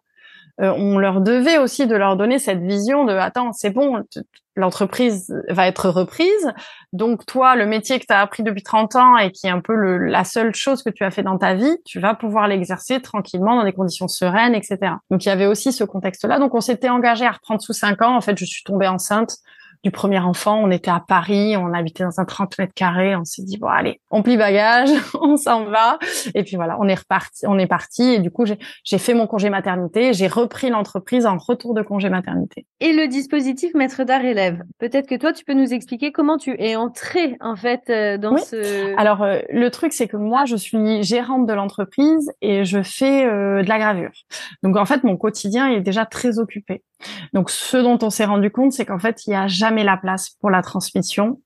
[0.61, 4.03] euh, on leur devait aussi de leur donner cette vision de attends, c'est bon,
[4.55, 6.53] l'entreprise va être reprise.
[6.93, 9.61] Donc toi, le métier que tu as appris depuis 30 ans et qui est un
[9.61, 13.01] peu la seule chose que tu as fait dans ta vie, tu vas pouvoir l'exercer
[13.01, 14.79] tranquillement dans des conditions sereines, etc.
[15.11, 16.39] Donc il y avait aussi ce contexte-là.
[16.39, 18.17] Donc on s'était engagé à reprendre sous 5 ans.
[18.17, 19.39] En fait, je suis tombée enceinte
[19.83, 20.61] du premier enfant.
[20.63, 23.17] On était à Paris, on habitait dans un 30 mètres carrés.
[23.17, 24.91] On s'est dit bon allez, on plie bagage,
[25.21, 25.99] on s'en va.
[26.35, 28.03] Et puis voilà, on est reparti, on est parti.
[28.15, 30.13] Et du coup, j'ai fait mon congé maternité.
[30.13, 32.67] J'ai repris l'entreprise en retour de congé maternité.
[32.81, 34.63] Et le dispositif maître d'art élève.
[34.79, 38.37] Peut-être que toi, tu peux nous expliquer comment tu es entrée en fait euh, dans
[38.37, 38.97] ce.
[38.99, 43.25] Alors euh, le truc, c'est que moi, je suis gérante de l'entreprise et je fais
[43.27, 44.13] euh, de la gravure.
[44.63, 46.83] Donc en fait, mon quotidien est déjà très occupé.
[47.33, 49.97] Donc, ce dont on s'est rendu compte, c'est qu'en fait, il n'y a jamais la
[49.97, 51.41] place pour la transmission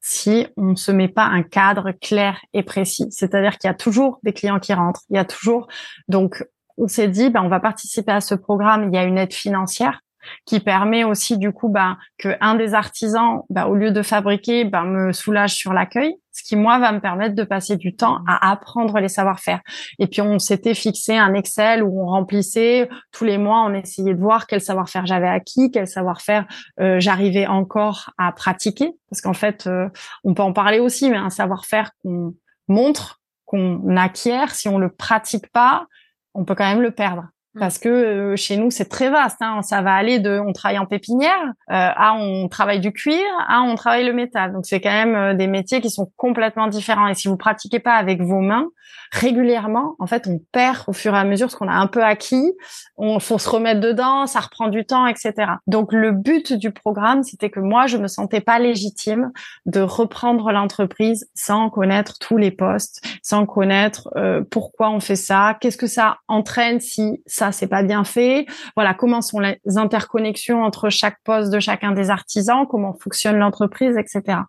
[0.00, 3.08] si on ne se met pas un cadre clair et précis.
[3.10, 5.66] C'est-à-dire qu'il y a toujours des clients qui rentrent, il y a toujours.
[6.08, 6.44] Donc,
[6.78, 8.88] on s'est dit, ben, on va participer à ce programme.
[8.88, 10.00] Il y a une aide financière
[10.44, 14.64] qui permet aussi du coup ben, que un des artisans, ben, au lieu de fabriquer,
[14.64, 18.18] ben, me soulage sur l'accueil, ce qui moi va me permettre de passer du temps
[18.28, 19.60] à apprendre les savoir-faire.
[19.98, 24.14] Et puis on s'était fixé un Excel où on remplissait tous les mois, on essayait
[24.14, 26.46] de voir quel savoir-faire j'avais acquis, quel savoir-faire
[26.80, 29.88] euh, j'arrivais encore à pratiquer, parce qu'en fait euh,
[30.24, 32.34] on peut en parler aussi, mais un savoir-faire qu'on
[32.68, 35.86] montre, qu'on acquiert, si on le pratique pas,
[36.34, 37.24] on peut quand même le perdre.
[37.56, 37.58] Mm.
[37.58, 39.38] parce que euh, chez nous c'est très vaste.
[39.40, 39.62] Hein.
[39.62, 43.62] Ça va aller de on travaille en pépinière euh, à on travaille du cuir à
[43.62, 44.52] on travaille le métal.
[44.52, 47.08] Donc c'est quand même euh, des métiers qui sont complètement différents.
[47.08, 48.68] Et si vous pratiquez pas avec vos mains
[49.12, 52.02] régulièrement, en fait on perd au fur et à mesure ce qu'on a un peu
[52.02, 52.52] acquis.
[52.96, 55.32] On faut se remettre dedans, ça reprend du temps, etc.
[55.66, 59.32] Donc le but du programme c'était que moi je me sentais pas légitime
[59.64, 64.08] de reprendre l'entreprise sans connaître tous les postes, sans connaître
[64.50, 68.94] pourquoi on fait ça, qu'est-ce que ça entraîne si ça c'est pas bien fait Voilà,
[68.94, 74.40] comment sont les interconnexions entre chaque poste de chacun des artisans Comment fonctionne l'entreprise, etc.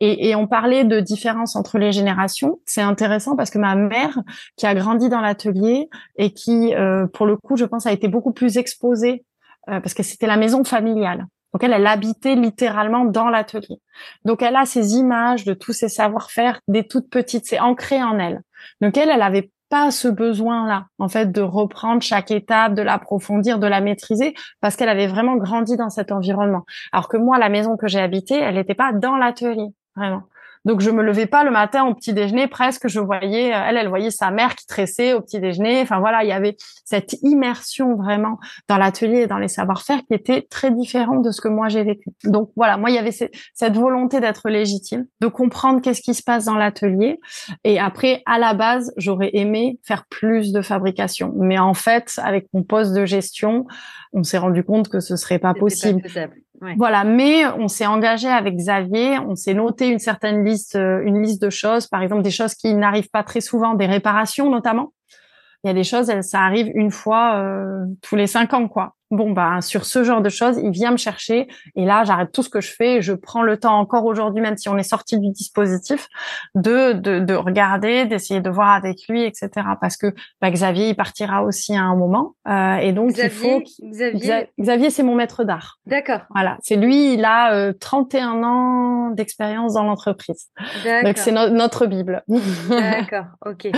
[0.00, 2.60] Et, et on parlait de différence entre les générations.
[2.64, 4.18] C'est intéressant parce que ma mère,
[4.56, 8.08] qui a grandi dans l'atelier et qui, euh, pour le coup, je pense, a été
[8.08, 9.24] beaucoup plus exposée
[9.68, 11.26] euh, parce que c'était la maison familiale.
[11.52, 13.80] Donc elle, elle habitait littéralement dans l'atelier.
[14.24, 18.18] Donc elle a ces images de tous ces savoir-faire des toutes petites, c'est ancré en
[18.18, 18.42] elle.
[18.80, 23.58] Donc elle, elle avait pas ce besoin-là, en fait, de reprendre chaque étape, de l'approfondir,
[23.58, 26.64] de la maîtriser, parce qu'elle avait vraiment grandi dans cet environnement.
[26.92, 30.22] Alors que moi, la maison que j'ai habitée, elle n'était pas dans l'atelier, vraiment.
[30.66, 33.76] Donc je me levais pas le matin au petit déjeuner, presque je voyais euh, elle,
[33.76, 35.80] elle voyait sa mère qui tressait au petit déjeuner.
[35.80, 40.14] Enfin voilà, il y avait cette immersion vraiment dans l'atelier et dans les savoir-faire qui
[40.14, 42.10] était très différente de ce que moi j'ai vécu.
[42.24, 46.22] Donc voilà, moi il y avait cette volonté d'être légitime, de comprendre qu'est-ce qui se
[46.24, 47.20] passe dans l'atelier.
[47.62, 52.48] Et après, à la base, j'aurais aimé faire plus de fabrication, mais en fait, avec
[52.52, 53.66] mon poste de gestion,
[54.12, 56.02] on s'est rendu compte que ce serait pas possible.
[56.76, 61.22] Voilà, mais on s'est engagé avec Xavier, on s'est noté une certaine liste, euh, une
[61.22, 64.92] liste de choses, par exemple des choses qui n'arrivent pas très souvent, des réparations notamment.
[65.64, 68.95] Il y a des choses, ça arrive une fois euh, tous les cinq ans, quoi
[69.10, 72.42] bon bah sur ce genre de choses, il vient me chercher et là j'arrête tout
[72.42, 75.18] ce que je fais je prends le temps encore aujourd'hui, même si on est sorti
[75.18, 76.08] du dispositif,
[76.54, 79.48] de de, de regarder, d'essayer de voir avec lui, etc.
[79.80, 83.62] Parce que bah, Xavier il partira aussi à un moment euh, et donc il faut
[83.82, 85.78] Xavier Xavier c'est mon maître d'art.
[85.86, 86.22] D'accord.
[86.30, 90.48] Voilà, c'est lui, il a euh, 31 ans d'expérience dans l'entreprise.
[91.04, 92.24] Donc c'est notre bible.
[92.68, 93.68] D'accord, ok.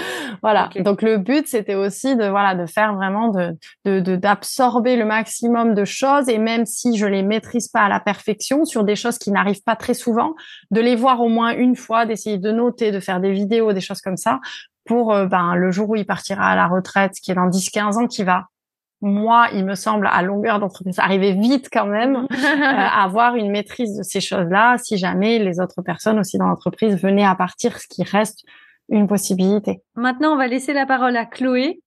[0.42, 0.70] voilà.
[0.80, 5.84] Donc le but c'était aussi de voilà de faire vraiment de d'absorber le maximum de
[5.84, 9.30] choses et même si je les maîtrise pas à la perfection sur des choses qui
[9.30, 10.34] n'arrivent pas très souvent,
[10.70, 13.80] de les voir au moins une fois, d'essayer de noter, de faire des vidéos, des
[13.80, 14.40] choses comme ça
[14.84, 17.98] pour euh, ben le jour où il partira à la retraite, qui est dans 10-15
[17.98, 18.46] ans, qui va
[19.00, 23.96] moi, il me semble, à longueur d'entreprise, arriver vite quand même, euh, avoir une maîtrise
[23.96, 27.86] de ces choses-là, si jamais les autres personnes aussi dans l'entreprise venaient à partir, ce
[27.86, 28.44] qui reste
[28.88, 29.82] une possibilité.
[29.94, 31.80] Maintenant, on va laisser la parole à Chloé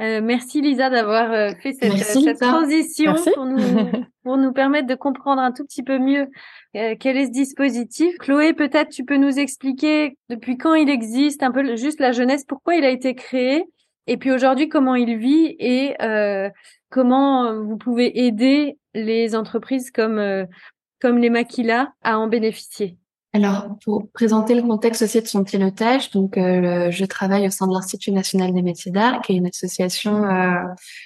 [0.00, 3.58] euh, merci Lisa d'avoir euh, fait cette, cette transition pour nous,
[4.22, 6.28] pour nous permettre de comprendre un tout petit peu mieux
[6.76, 8.16] euh, quel est ce dispositif.
[8.18, 12.44] Chloé, peut-être tu peux nous expliquer depuis quand il existe, un peu juste la jeunesse,
[12.44, 13.64] pourquoi il a été créé,
[14.06, 15.96] et puis aujourd'hui comment il vit et
[16.90, 20.46] comment vous pouvez aider les entreprises comme
[21.00, 22.96] comme les Maquila à en bénéficier.
[23.34, 27.66] Alors, pour présenter le contexte aussi de son pilotage, donc euh, je travaille au sein
[27.66, 30.62] de l'Institut national des métiers d'art, qui est une association euh,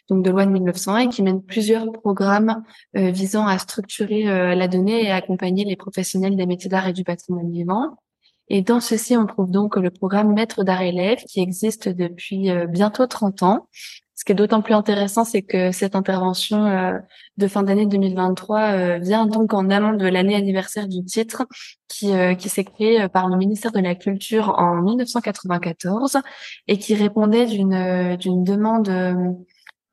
[0.09, 2.63] donc de loi de 1901 et qui mène plusieurs programmes
[2.97, 4.23] euh, visant à structurer
[4.55, 7.97] la donnée et à accompagner les professionnels des métiers d'art et du patrimoine vivant.
[8.49, 13.07] Et dans ceci, on trouve donc le programme Maître d'art élève qui existe depuis bientôt
[13.07, 13.69] 30 ans
[14.15, 16.99] ce qui est d'autant plus intéressant, c'est que cette intervention euh,
[17.39, 21.47] de fin d'année 2023 euh, vient donc en amont de l'année anniversaire du titre,
[21.89, 26.19] qui, euh, qui s'est créé par le ministère de la Culture en 1994
[26.69, 28.91] et qui répondait d'une d'une demande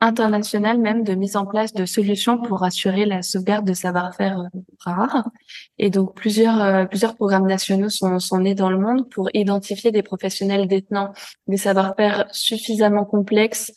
[0.01, 4.43] internationale même de mise en place de solutions pour assurer la sauvegarde de savoir-faire
[4.79, 5.29] rares.
[5.77, 10.03] Et donc plusieurs plusieurs programmes nationaux sont, sont nés dans le monde pour identifier des
[10.03, 11.11] professionnels détenant
[11.47, 13.73] des savoir-faire suffisamment complexes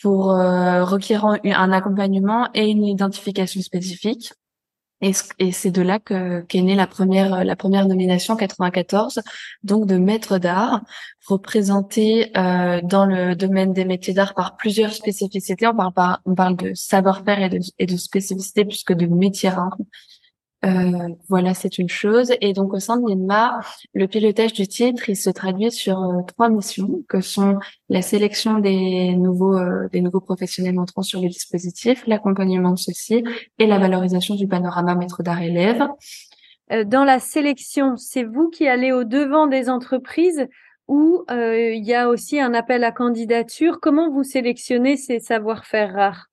[0.00, 4.32] pour euh, requérant un accompagnement et une identification spécifique.
[5.02, 5.12] Et,
[5.52, 9.20] c'est de là que qu'est née la première la première nomination 94,
[9.62, 10.82] donc de maître d'art,
[11.26, 15.66] représenté euh, dans le domaine des métiers d'art par plusieurs spécificités.
[15.66, 19.48] On parle par, on parle de savoir-faire et de, et de spécificité puisque de métiers
[19.48, 19.78] rares.
[20.64, 22.32] Euh, voilà, c'est une chose.
[22.40, 23.60] Et donc au sein de l'INMA,
[23.94, 28.58] le pilotage du titre, il se traduit sur euh, trois missions, que sont la sélection
[28.58, 33.24] des nouveaux euh, des nouveaux professionnels entrant sur le dispositif, l'accompagnement de ceux-ci
[33.58, 35.86] et la valorisation du panorama maître d'art élève.
[36.86, 40.46] Dans la sélection, c'est vous qui allez au devant des entreprises
[40.86, 43.80] ou il y a aussi un appel à candidature?
[43.80, 46.26] Comment vous sélectionnez ces savoir-faire rares?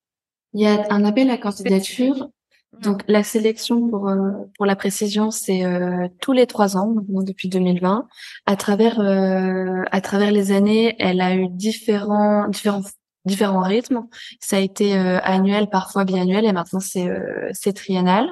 [0.53, 2.29] Il y a un appel à candidature
[2.73, 7.49] donc la sélection pour euh, pour la précision, c'est euh, tous les trois ans depuis
[7.49, 8.07] 2020.
[8.45, 12.83] À travers euh, à travers les années, elle a eu différents différents
[13.25, 14.03] différents rythmes.
[14.39, 17.09] Ça a été annuel, parfois biannuel, et maintenant c'est
[17.53, 18.29] c'est triennal.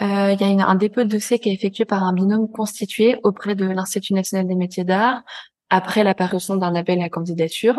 [0.00, 3.54] Il y a un dépôt de dossier qui est effectué par un binôme constitué auprès
[3.54, 5.22] de l'Institut national des métiers d'art
[5.68, 7.76] après l'apparition d'un appel à candidature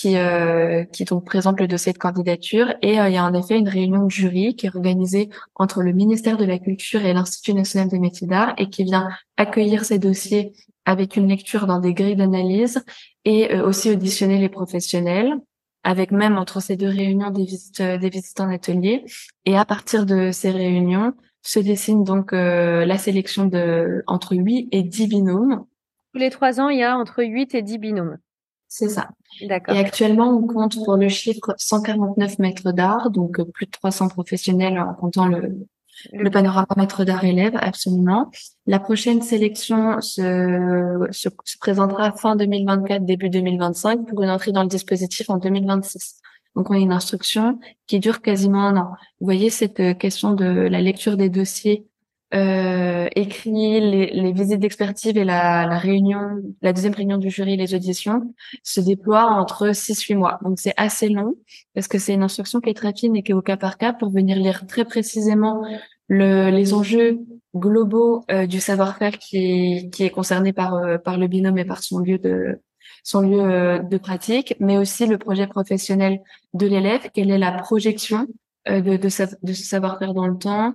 [0.00, 2.72] qui, euh, qui donc présente le dossier de candidature.
[2.80, 5.82] Et euh, il y a en effet une réunion de jury qui est organisée entre
[5.82, 9.84] le ministère de la Culture et l'Institut national des métiers d'art et qui vient accueillir
[9.84, 10.52] ces dossiers
[10.86, 12.82] avec une lecture dans des grilles d'analyse
[13.26, 15.34] et euh, aussi auditionner les professionnels.
[15.82, 19.04] avec même entre ces deux réunions des visites, des visites en atelier.
[19.44, 24.82] Et à partir de ces réunions, se dessine donc la sélection de entre 8 et
[24.82, 25.64] 10 binômes.
[26.12, 28.18] Tous les trois ans, il y a entre 8 et 10 binômes.
[28.72, 29.08] C'est ça.
[29.42, 29.74] D'accord.
[29.74, 34.78] Et actuellement, on compte pour le chiffre 149 mètres d'art, donc plus de 300 professionnels
[34.78, 35.66] en comptant le,
[36.12, 38.30] le panorama maître d'art élève, absolument.
[38.66, 41.28] La prochaine sélection se, se,
[41.58, 46.20] présentera fin 2024, début 2025 pour une entrée dans le dispositif en 2026.
[46.54, 48.92] Donc, on a une instruction qui dure quasiment un an.
[49.18, 51.89] Vous voyez cette question de la lecture des dossiers
[52.32, 57.56] euh, écrits, les, les visites d'expertise et la, la, réunion, la deuxième réunion du jury,
[57.56, 60.38] les auditions, se déploient entre 6-8 mois.
[60.44, 61.34] Donc, c'est assez long
[61.74, 63.78] parce que c'est une instruction qui est très fine et qui est au cas par
[63.78, 65.62] cas pour venir lire très précisément
[66.06, 67.20] le, les enjeux
[67.54, 71.82] globaux euh, du savoir-faire qui, qui est concerné par, euh, par le binôme et par
[71.82, 72.60] son lieu de
[73.02, 76.20] son lieu euh, de pratique, mais aussi le projet professionnel
[76.52, 78.26] de l'élève, quelle est la projection
[78.68, 78.96] de, de,
[79.42, 80.74] de ce savoir-faire dans le temps?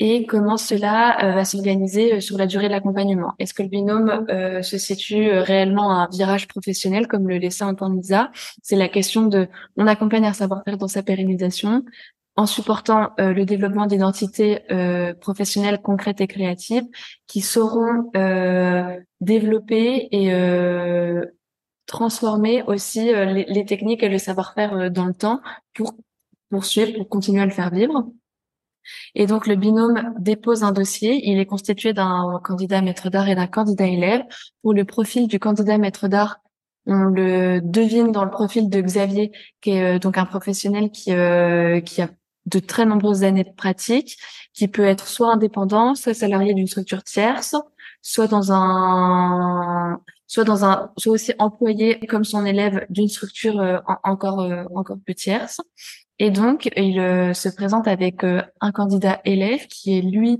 [0.00, 3.34] Et comment cela va s'organiser sur la durée de l'accompagnement.
[3.38, 4.26] Est-ce que le binôme
[4.62, 8.32] se situe réellement à un virage professionnel comme le laissait entendre Lisa?
[8.62, 11.84] C'est la question de on accompagne un savoir-faire dans sa pérennisation,
[12.36, 16.84] en supportant euh, le développement d'identités euh, professionnelles concrètes et créatives
[17.26, 21.24] qui sauront euh, développer et euh,
[21.86, 25.40] transformer aussi euh, les, les, techniques et le savoir-faire dans le temps
[25.74, 25.94] pour
[26.50, 28.10] poursuivre, pour continuer à le faire vivre.
[29.14, 31.28] Et donc le binôme dépose un dossier.
[31.28, 34.22] Il est constitué d'un candidat maître d'art et d'un candidat élève.
[34.62, 36.40] Pour le profil du candidat maître d'art,
[36.86, 41.80] on le devine dans le profil de Xavier, qui est donc un professionnel qui, euh,
[41.80, 42.08] qui a
[42.46, 44.16] de très nombreuses années de pratique,
[44.54, 47.54] qui peut être soit indépendant, soit salarié d'une structure tierce,
[48.02, 53.78] soit dans un, soit dans un, soit aussi employé comme son élève d'une structure euh,
[54.04, 55.60] encore euh, encore plus tierce.
[56.22, 60.38] Et donc, il euh, se présente avec un candidat élève qui est lui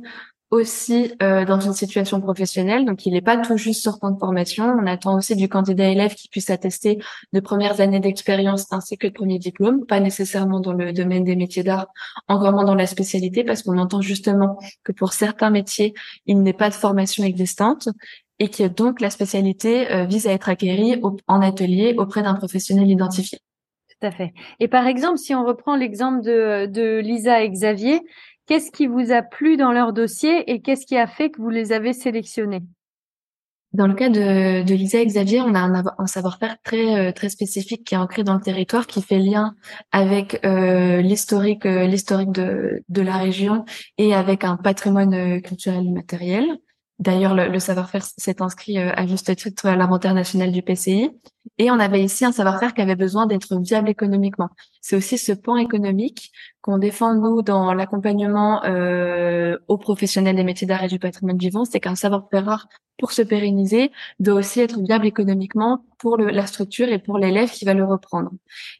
[0.51, 4.65] aussi euh, dans une situation professionnelle, donc il n'est pas tout juste sortant de formation.
[4.65, 6.99] On attend aussi du candidat élève qui puisse attester
[7.33, 11.37] de premières années d'expérience ainsi que de premiers diplômes, pas nécessairement dans le domaine des
[11.37, 11.87] métiers d'art,
[12.29, 15.95] encore moins dans la spécialité, parce qu'on entend justement que pour certains métiers,
[16.27, 17.89] il n'est pas de formation existante
[18.41, 22.91] et que donc la spécialité euh, vise à être acquérie en atelier auprès d'un professionnel
[22.91, 23.39] identifié.
[24.01, 24.33] Tout à fait.
[24.61, 28.01] Et par exemple, si on reprend l'exemple de, de Lisa et Xavier,
[28.51, 31.51] Qu'est-ce qui vous a plu dans leur dossier et qu'est-ce qui a fait que vous
[31.51, 32.63] les avez sélectionnés?
[33.73, 37.29] Dans le cas de, de Lisa et Xavier, on a un, savoir-faire très euh, très
[37.29, 39.55] spécifique qui est ancré dans le territoire, qui fait lien
[39.93, 43.65] avec euh, l'historique euh, l'historique de, de la région
[43.99, 46.59] et avec un patrimoine culturel immatériel.
[47.01, 51.11] D'ailleurs, le, savoir-faire s'est inscrit euh, à juste titre à l'inventaire national du PCI.
[51.57, 54.51] Et on avait ici un savoir-faire qui avait besoin d'être viable économiquement.
[54.83, 60.67] C'est aussi ce point économique qu'on défend, nous, dans l'accompagnement euh, aux professionnels des métiers
[60.67, 64.79] d'art et du patrimoine vivant, c'est qu'un savoir-faire rare, pour se pérenniser, doit aussi être
[64.79, 68.31] viable économiquement pour le, la structure et pour l'élève qui va le reprendre.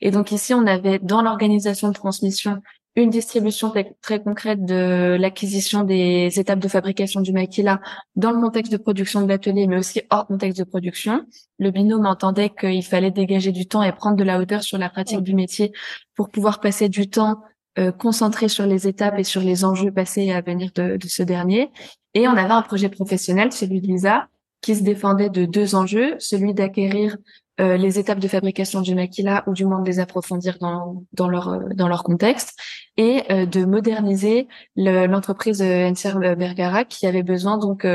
[0.03, 2.61] Et donc ici, on avait dans l'organisation de transmission
[2.97, 3.73] une distribution
[4.03, 7.81] très concrète de l'acquisition des étapes de fabrication du maquila
[8.17, 11.25] dans le contexte de production de l'atelier, mais aussi hors contexte de production.
[11.59, 14.91] Le binôme entendait qu'il fallait dégager du temps et prendre de la hauteur sur la
[14.91, 15.73] pratique du métier
[16.17, 17.41] pour pouvoir passer du temps
[17.79, 21.07] euh, concentré sur les étapes et sur les enjeux passés et à venir de, de
[21.07, 21.71] ce dernier.
[22.15, 24.27] Et on avait un projet professionnel, celui de Lisa,
[24.61, 27.17] qui se défendait de deux enjeux, celui d'acquérir
[27.61, 31.49] euh, les étapes de fabrication du maquila ou du moins de les approfondir dans, leur
[31.49, 32.59] euh, dans leur contexte
[32.97, 37.87] et euh, de moderniser l'entreprise NCR Bergara qui avait besoin donc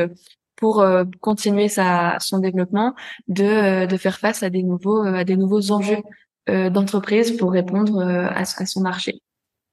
[0.56, 0.86] pour
[1.20, 2.94] continuer son développement
[3.28, 6.02] de de faire face à des nouveaux à des nouveaux enjeux
[6.48, 9.25] d'entreprise pour répondre à, à son marché.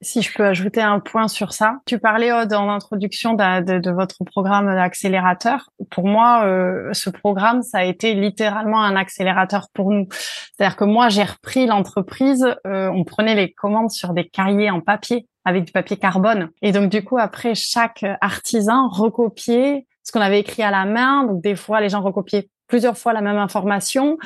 [0.02, 3.90] Si je peux ajouter un point sur ça, tu parlais oh, dans l'introduction de, de,
[3.92, 5.70] votre programme d'accélérateur.
[5.90, 10.08] Pour moi, euh, ce programme, ça a été littéralement un accélérateur pour nous.
[10.10, 14.80] C'est-à-dire que moi, j'ai repris l'entreprise, euh, on prenait les commandes sur des cahiers en
[14.80, 16.50] papier avec du papier carbone.
[16.62, 21.24] Et donc, du coup, après, chaque artisan recopiait ce qu'on avait écrit à la main.
[21.24, 24.16] Donc, des fois, les gens recopiaient plusieurs fois la même information.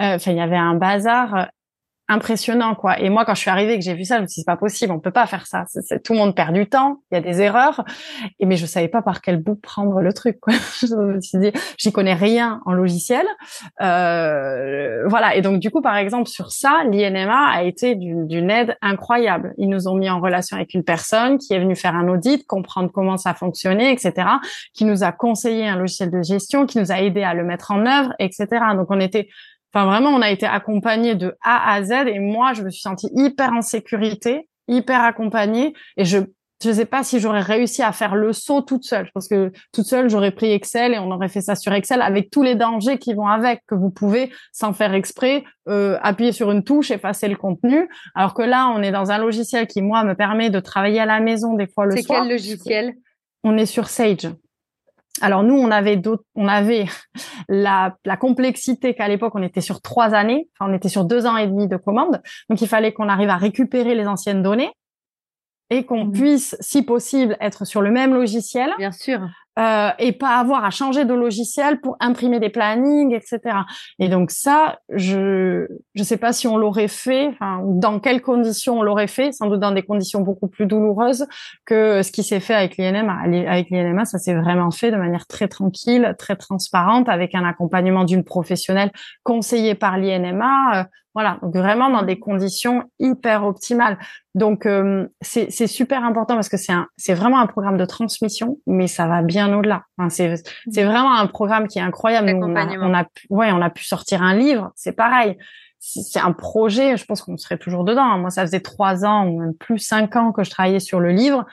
[0.00, 1.48] Euh, enfin, il y avait un bazar
[2.08, 3.00] impressionnant quoi.
[3.00, 4.40] Et moi quand je suis arrivée et que j'ai vu ça, je me suis dit
[4.42, 5.64] c'est pas possible, on peut pas faire ça.
[6.04, 7.84] Tout le monde perd du temps, il y a des erreurs.
[8.38, 10.54] Et mais je savais pas par quel bout prendre le truc quoi.
[10.80, 13.26] je me suis dit j'y connais rien en logiciel.
[13.80, 18.76] Euh, voilà et donc du coup par exemple sur ça, l'INMA a été d'une aide
[18.82, 19.54] incroyable.
[19.58, 22.46] Ils nous ont mis en relation avec une personne qui est venue faire un audit,
[22.46, 24.28] comprendre comment ça fonctionnait, etc.
[24.72, 27.70] Qui nous a conseillé un logiciel de gestion, qui nous a aidé à le mettre
[27.70, 28.46] en œuvre, etc.
[28.76, 29.28] Donc on était
[29.74, 32.82] Enfin, vraiment, on a été accompagné de A à Z et moi, je me suis
[32.82, 36.18] sentie hyper en sécurité, hyper accompagnée et je
[36.62, 39.10] je sais pas si j'aurais réussi à faire le saut toute seule.
[39.12, 42.30] Parce que toute seule, j'aurais pris Excel et on aurait fait ça sur Excel avec
[42.30, 46.50] tous les dangers qui vont avec, que vous pouvez, sans faire exprès, euh, appuyer sur
[46.50, 47.86] une touche, effacer le contenu.
[48.14, 51.06] Alors que là, on est dans un logiciel qui, moi, me permet de travailler à
[51.06, 52.20] la maison des fois le soir.
[52.20, 52.94] C'est quel logiciel?
[53.42, 54.28] On est sur Sage.
[55.20, 56.86] Alors nous, on avait d'autres, on avait
[57.48, 61.26] la, la complexité qu'à l'époque on était sur trois années, enfin on était sur deux
[61.26, 64.72] ans et demi de commande, donc il fallait qu'on arrive à récupérer les anciennes données
[65.70, 66.12] et qu'on mmh.
[66.12, 68.70] puisse, si possible, être sur le même logiciel.
[68.78, 69.20] Bien sûr
[69.58, 73.40] euh, et pas avoir à changer de logiciel pour imprimer des plannings, etc.
[73.98, 78.78] Et donc ça, je je sais pas si on l'aurait fait, enfin dans quelles conditions
[78.78, 81.26] on l'aurait fait, sans doute dans des conditions beaucoup plus douloureuses
[81.66, 83.16] que ce qui s'est fait avec l'INMA.
[83.48, 88.04] Avec l'INMA, ça s'est vraiment fait de manière très tranquille, très transparente, avec un accompagnement
[88.04, 88.90] d'une professionnelle
[89.22, 90.88] conseillée par l'INMA.
[91.14, 93.98] Voilà, donc vraiment dans des conditions hyper optimales.
[94.34, 98.88] Donc euh, c'est super important parce que c'est c'est vraiment un programme de transmission, mais
[98.88, 99.84] ça va bien au-delà.
[100.08, 100.34] c'est
[100.70, 100.86] c'est mmh.
[100.88, 102.30] vraiment un programme qui est incroyable.
[102.34, 104.72] on, a, on a pu, ouais, on a pu sortir un livre.
[104.74, 105.38] C'est pareil.
[105.78, 106.96] C'est un projet.
[106.96, 108.18] Je pense qu'on serait toujours dedans.
[108.18, 111.10] Moi, ça faisait trois ans ou même plus cinq ans que je travaillais sur le
[111.10, 111.44] livre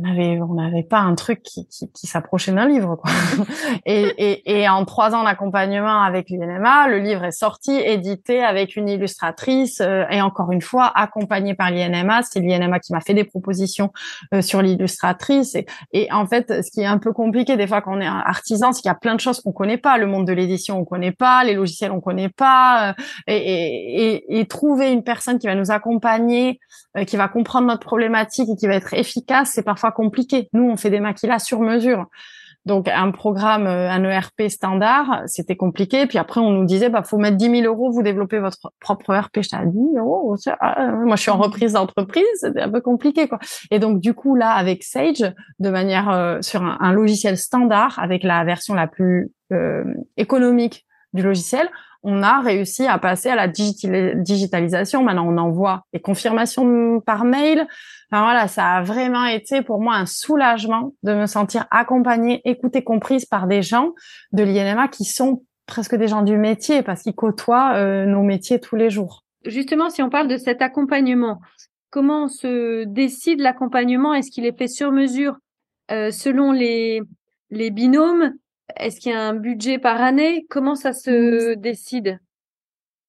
[0.00, 3.10] on avait on n'avait pas un truc qui, qui, qui s'approchait d'un livre quoi.
[3.86, 8.76] et, et, et en trois ans d'accompagnement avec l'INMA, le livre est sorti, édité avec
[8.76, 12.22] une illustratrice euh, et encore une fois accompagné par l'INMA.
[12.22, 13.92] C'est l'INMA qui m'a fait des propositions
[14.34, 17.82] euh, sur l'illustratrice et, et en fait, ce qui est un peu compliqué des fois
[17.82, 19.98] quand on est artisan, c'est qu'il y a plein de choses qu'on connaît pas.
[19.98, 22.92] Le monde de l'édition on connaît pas, les logiciels on connaît pas euh,
[23.26, 26.58] et, trouver une personne qui va nous accompagner,
[27.06, 30.48] qui va comprendre notre problématique et qui va être efficace, c'est parfois compliqué.
[30.52, 32.06] Nous, on fait des maquillas sur mesure.
[32.66, 36.06] Donc un programme, euh, un ERP standard, c'était compliqué.
[36.06, 39.14] Puis après, on nous disait, bah faut mettre 10 000 euros, vous développez votre propre
[39.14, 39.40] ERP.
[39.42, 40.36] Je t'ai dit, oh,
[40.66, 41.40] moi je suis en mmh.
[41.40, 43.38] reprise d'entreprise, c'était un peu compliqué quoi.
[43.70, 45.24] Et donc du coup là, avec Sage,
[45.58, 49.84] de manière euh, sur un, logiciel standard, avec la version la plus euh,
[50.18, 51.68] économique du logiciel,
[52.02, 55.02] on a réussi à passer à la digitalisation.
[55.02, 57.66] Maintenant, on envoie les confirmations par mail.
[58.10, 62.82] Enfin, voilà, ça a vraiment été pour moi un soulagement de me sentir accompagnée, écoutée,
[62.82, 63.92] comprise par des gens
[64.32, 68.60] de l'INMA qui sont presque des gens du métier parce qu'ils côtoient euh, nos métiers
[68.60, 69.24] tous les jours.
[69.44, 71.40] Justement, si on parle de cet accompagnement,
[71.90, 74.14] comment se décide l'accompagnement?
[74.14, 75.36] Est-ce qu'il est fait sur mesure
[75.90, 77.02] euh, selon les,
[77.50, 78.32] les binômes?
[78.76, 80.46] Est-ce qu'il y a un budget par année?
[80.48, 82.18] Comment ça se décide?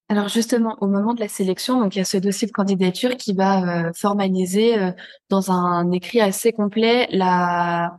[0.09, 3.15] Alors justement, au moment de la sélection, donc il y a ce dossier de candidature
[3.15, 4.91] qui va euh, formaliser euh,
[5.29, 7.97] dans un écrit assez complet la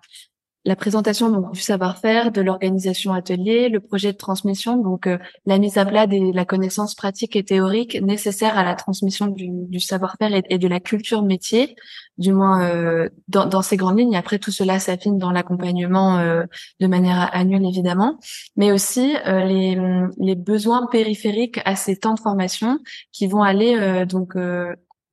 [0.65, 5.59] la présentation donc, du savoir-faire, de l'organisation atelier, le projet de transmission, donc euh, la
[5.59, 10.31] mise à plat de la connaissance pratique et théorique nécessaire à la transmission du, savoir-faire
[10.49, 11.75] et, de la culture métier,
[12.17, 14.17] du moins euh, dans, dans, ces grandes lignes.
[14.17, 16.45] Après, tout cela s'affine dans l'accompagnement euh,
[16.79, 18.19] de manière annuelle, évidemment,
[18.57, 19.77] mais aussi les,
[20.19, 22.79] les besoins périphériques à ces temps de formation
[23.11, 24.37] qui vont aller donc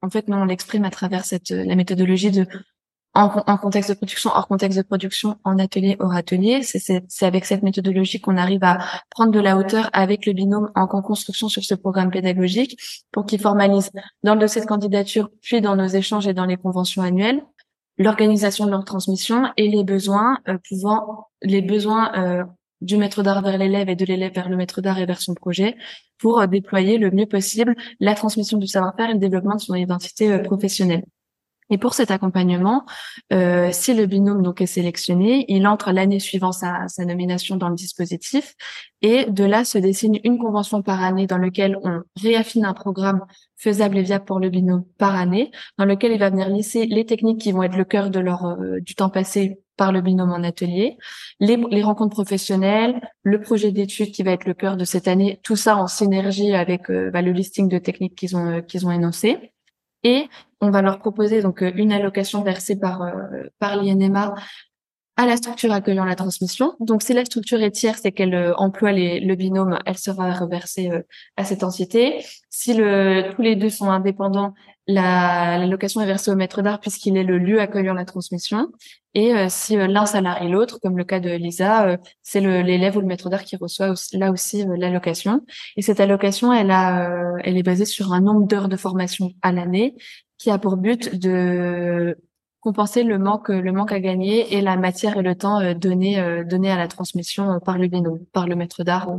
[0.02, 2.48] en fait, nous, on l'exprime à travers cette la méthodologie de
[3.16, 6.62] en, contexte de production, hors contexte de production, en atelier, hors atelier.
[6.64, 8.80] C'est avec cette méthodologie qu'on arrive à
[9.10, 12.80] prendre de la hauteur avec le binôme en construction sur ce programme pédagogique
[13.12, 13.92] pour qu'il formalise
[14.24, 17.42] dans le dossier de candidature, puis dans nos échanges et dans les conventions annuelles,
[17.98, 22.44] l'organisation de leur transmission et les besoins euh, pouvant, les besoins euh,
[22.82, 25.34] du maître d'art vers l'élève et de l'élève vers le maître d'art et vers son
[25.34, 25.76] projet
[26.18, 29.76] pour euh, déployer le mieux possible la transmission du savoir-faire et le développement de son
[29.76, 31.04] identité professionnelle.
[31.70, 32.86] Et pour cet accompagnement,
[33.32, 37.76] euh, si le binôme donc est sélectionné, il entre l'année suivant sa, nomination dans le
[37.76, 38.56] dispositif,
[39.02, 43.24] et de là se dessine une convention par année dans lequel on réaffine un programme
[43.56, 47.06] faisable et viable pour le binôme par année, dans lequel il va venir lisser les
[47.06, 50.32] techniques qui vont être le cœur de leur euh, du temps passé par le binôme
[50.32, 50.98] en atelier,
[51.40, 55.56] les, rencontres professionnelles, le projet d'études qui va être le cœur de cette année, tout
[55.56, 59.54] ça en synergie avec euh, bah, le listing de techniques qu'ils ont qu'ils ont énoncé
[60.04, 60.28] et
[60.62, 64.36] on va leur proposer donc euh, une allocation versée par euh, par l'INMA
[65.16, 66.76] à la structure accueillant la transmission.
[66.80, 70.90] Donc, si la structure est tierce et qu'elle euh, emploie le binôme, elle sera reversée
[71.36, 72.24] à cette entité.
[72.50, 74.54] Si tous les deux sont indépendants,
[74.92, 78.68] la, l'allocation est versée au maître d'art puisqu'il est le lieu accueillant la transmission.
[79.14, 83.30] Et si l'un salarie l'autre, comme le cas de Lisa, c'est l'élève ou le maître
[83.30, 85.42] d'art qui reçoit là aussi l'allocation.
[85.78, 89.52] Et cette allocation, elle a, elle est basée sur un nombre d'heures de formation à
[89.52, 89.96] l'année
[90.38, 92.18] qui a pour but de
[92.62, 96.20] compenser le manque le manque à gagner et la matière et le temps euh, donné
[96.20, 99.10] euh, donné à la transmission euh, par le binôme, par le maître d'art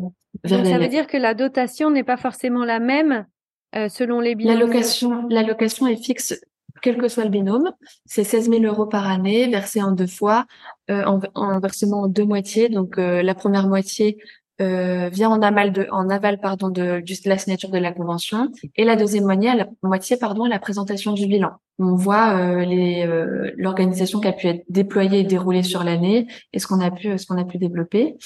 [0.45, 3.27] vers ça veut dire que la dotation n'est pas forcément la même
[3.75, 4.59] selon les binômes.
[4.59, 6.41] L'allocation l'allocation est fixe
[6.83, 7.73] quel que soit le binôme.
[8.07, 10.47] C'est 16 000 euros par année, versé en deux fois,
[10.89, 12.71] en, en, versement en deux moitiés.
[12.71, 14.17] Donc la première moitié
[14.61, 18.51] euh, vient en aval de, en aval pardon de, de, la signature de la convention
[18.77, 21.53] et la deuxième moitié, la moitié pardon, la présentation du bilan.
[21.79, 26.27] On voit euh, les euh, l'organisation qui a pu être déployée et déroulée sur l'année
[26.53, 28.17] et ce qu'on a pu ce qu'on a pu développer.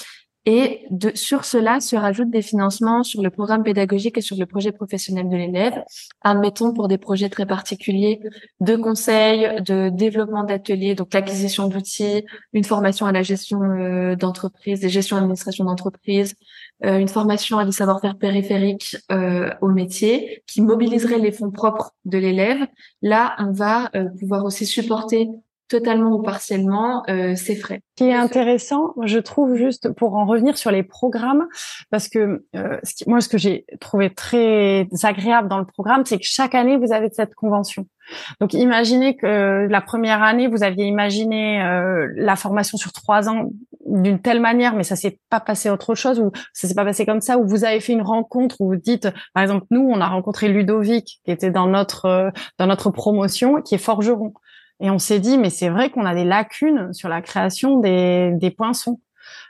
[0.47, 4.73] Et sur cela se rajoutent des financements sur le programme pédagogique et sur le projet
[4.73, 5.83] professionnel de l'élève.
[6.21, 8.21] Admettons pour des projets très particuliers
[8.61, 14.81] de conseil, de développement d'ateliers, donc l'acquisition d'outils, une formation à la gestion euh, d'entreprise,
[14.81, 16.35] des gestions d'administration d'entreprise,
[16.85, 21.93] euh, une formation à des savoir-faire périphériques euh, au métier qui mobiliserait les fonds propres
[22.05, 22.67] de l'élève.
[23.01, 25.29] Là, on va euh, pouvoir aussi supporter
[25.69, 27.81] totalement ou partiellement euh, ses frais.
[27.97, 31.47] Ce qui est intéressant, je trouve juste pour en revenir sur les programmes,
[31.91, 36.25] parce que euh, moi ce que j'ai trouvé très agréable dans le programme, c'est que
[36.25, 37.87] chaque année vous avez cette convention.
[38.41, 43.51] Donc imaginez que la première année vous aviez imaginé euh, la formation sur trois ans
[43.87, 47.07] d'une telle manière, mais ça s'est pas passé autre chose ou ça s'est pas passé
[47.07, 50.01] comme ça, ou vous avez fait une rencontre où vous dites, par exemple nous on
[50.01, 54.35] a rencontré Ludovic qui était dans notre euh, dans notre promotion, qui est forgeron.
[54.81, 58.33] Et on s'est dit, mais c'est vrai qu'on a des lacunes sur la création des,
[58.35, 59.01] des poinçons.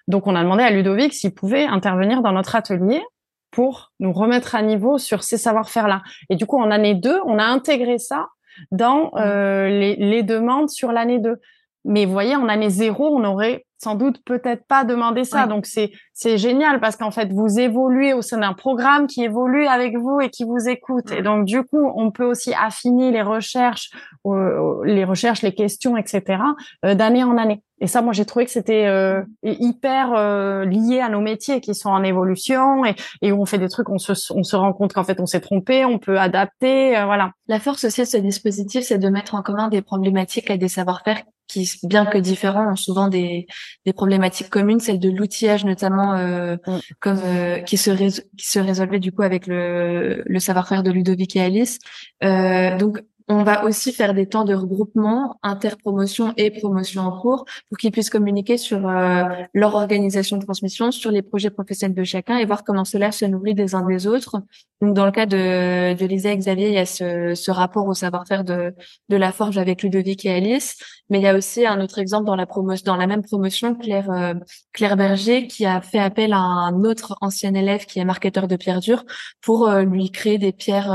[0.06, 3.02] Donc, on a demandé à Ludovic s'il pouvait intervenir dans notre atelier
[3.50, 6.02] pour nous remettre à niveau sur ces savoir-faire-là.
[6.28, 8.28] Et du coup, en année 2, on a intégré ça
[8.70, 9.18] dans mmh.
[9.18, 11.40] euh, les, les, demandes sur l'année 2.
[11.84, 15.46] Mais vous voyez, en année 0, on aurait sans doute peut-être pas demandé ça.
[15.46, 19.66] Donc, c'est c'est génial parce qu'en fait, vous évoluez au sein d'un programme qui évolue
[19.66, 21.12] avec vous et qui vous écoute.
[21.12, 23.90] Et donc, du coup, on peut aussi affiner les recherches,
[24.26, 26.38] euh, les recherches, les questions, etc.,
[26.86, 27.62] euh, d'année en année.
[27.80, 31.74] Et ça, moi, j'ai trouvé que c'était euh, hyper euh, lié à nos métiers qui
[31.74, 34.72] sont en évolution et, et où on fait des trucs, on se, on se rend
[34.72, 37.32] compte qu'en fait, on s'est trompé, on peut adapter, euh, voilà.
[37.48, 40.68] La force aussi de ce dispositif, c'est de mettre en commun des problématiques et des
[40.68, 43.46] savoir-faire qui, bien que différents, ont souvent des,
[43.84, 46.78] des problématiques communes, celle de l'outillage notamment, euh, mm.
[47.00, 51.36] comme euh, qui se qui se résolvait du coup avec le, le savoir-faire de Ludovic
[51.36, 51.78] et Alice.
[52.22, 57.46] Euh, donc on va aussi faire des temps de regroupement, interpromotion et promotion en cours,
[57.68, 62.04] pour qu'ils puissent communiquer sur euh, leur organisation de transmission, sur les projets professionnels de
[62.04, 64.42] chacun et voir comment cela se nourrit des uns des autres.
[64.82, 67.86] Donc, dans le cas de, de Lisa et Xavier, il y a ce, ce rapport
[67.86, 68.74] au savoir-faire de,
[69.08, 70.76] de la forge avec Ludovic et Alice,
[71.08, 73.74] mais il y a aussi un autre exemple dans la promotion, dans la même promotion,
[73.74, 74.34] Claire euh,
[74.74, 78.56] Claire Berger, qui a fait appel à un autre ancien élève qui est marketeur de
[78.56, 79.04] pierres dures
[79.40, 80.90] pour euh, lui créer des pierres,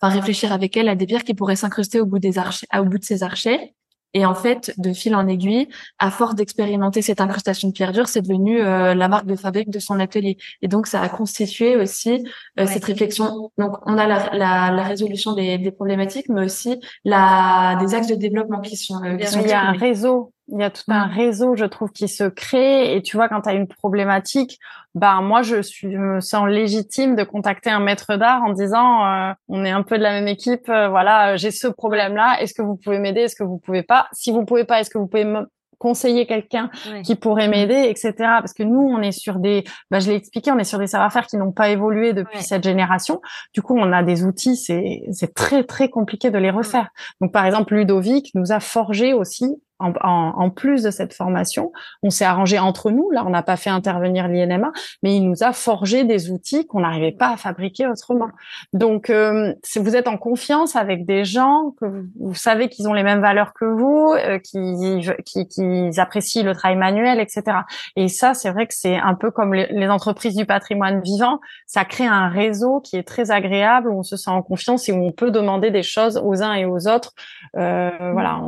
[0.00, 2.98] enfin réfléchir avec elle à des pierres qui pourraient s'incruster au bout des au bout
[2.98, 3.74] de ses archets.
[4.14, 8.08] Et en fait, de fil en aiguille, à force d'expérimenter cette incrustation de pierre dure,
[8.08, 10.38] c'est devenu euh, la marque de fabrique de son atelier.
[10.62, 12.24] Et donc, ça a constitué aussi
[12.58, 13.50] euh, cette réflexion.
[13.58, 18.06] Donc, on a la, la, la résolution des, des, problématiques, mais aussi la, des axes
[18.06, 19.02] de développement qui sont.
[19.04, 21.64] Euh, qui sont Il y a un réseau il y a tout un réseau, je
[21.66, 22.96] trouve, qui se crée.
[22.96, 24.58] Et tu vois, quand tu as une problématique,
[24.98, 29.32] ben moi, je, suis, me sens légitime de contacter un maître d'art en disant, euh,
[29.48, 30.68] on est un peu de la même équipe.
[30.68, 32.40] Euh, voilà, j'ai ce problème-là.
[32.40, 34.08] Est-ce que vous pouvez m'aider Est-ce que vous pouvez pas?
[34.12, 35.46] Si vous pouvez pas, est-ce que vous pouvez me
[35.78, 36.70] conseiller quelqu'un
[37.04, 38.12] qui pourrait m'aider, etc.
[38.18, 40.88] Parce que nous, on est sur des, ben, je l'ai expliqué, on est sur des
[40.88, 43.20] savoir-faire qui n'ont pas évolué depuis cette génération.
[43.54, 46.88] Du coup, on a des outils, c'est c'est très très compliqué de les refaire.
[47.20, 51.72] Donc, par exemple, Ludovic nous a forgé aussi en, en, plus de cette formation,
[52.02, 53.10] on s'est arrangé entre nous.
[53.10, 54.72] Là, on n'a pas fait intervenir l'INMA,
[55.02, 58.28] mais il nous a forgé des outils qu'on n'arrivait pas à fabriquer autrement.
[58.72, 61.86] Donc, euh, si vous êtes en confiance avec des gens que
[62.18, 66.54] vous, savez qu'ils ont les mêmes valeurs que vous, euh, qui, qui, qui, apprécient le
[66.54, 67.58] travail manuel, etc.
[67.96, 71.40] Et ça, c'est vrai que c'est un peu comme les, les, entreprises du patrimoine vivant.
[71.66, 74.92] Ça crée un réseau qui est très agréable, où on se sent en confiance et
[74.92, 77.14] où on peut demander des choses aux uns et aux autres.
[77.56, 78.40] Euh, voilà,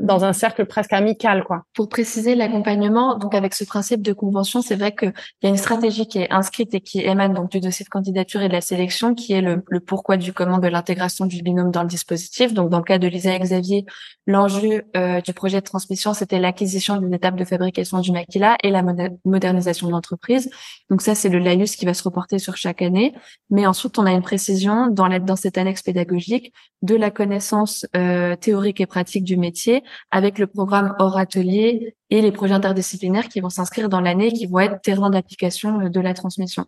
[0.00, 1.62] dans un cercle presque amical, quoi.
[1.74, 5.56] Pour préciser l'accompagnement, donc avec ce principe de convention, c'est vrai qu'il y a une
[5.56, 8.60] stratégie qui est inscrite et qui émane donc du dossier de candidature et de la
[8.60, 12.54] sélection, qui est le, pourquoi du comment de l'intégration du binôme dans le dispositif.
[12.54, 13.84] Donc dans le cas de Lisa et Xavier,
[14.26, 18.70] l'enjeu euh, du projet de transmission, c'était l'acquisition d'une étape de fabrication du maquila et
[18.70, 18.82] la
[19.24, 20.50] modernisation de l'entreprise.
[20.90, 23.14] Donc ça, c'est le laïus qui va se reporter sur chaque année.
[23.50, 26.52] Mais ensuite, on a une précision dans, la, dans cette annexe pédagogique
[26.82, 32.22] de la connaissance euh, théorique et pratique du métier avec le programme hors atelier et
[32.22, 36.00] les projets interdisciplinaires qui vont s'inscrire dans l'année, qui vont être terrain d'application euh, de
[36.00, 36.66] la transmission.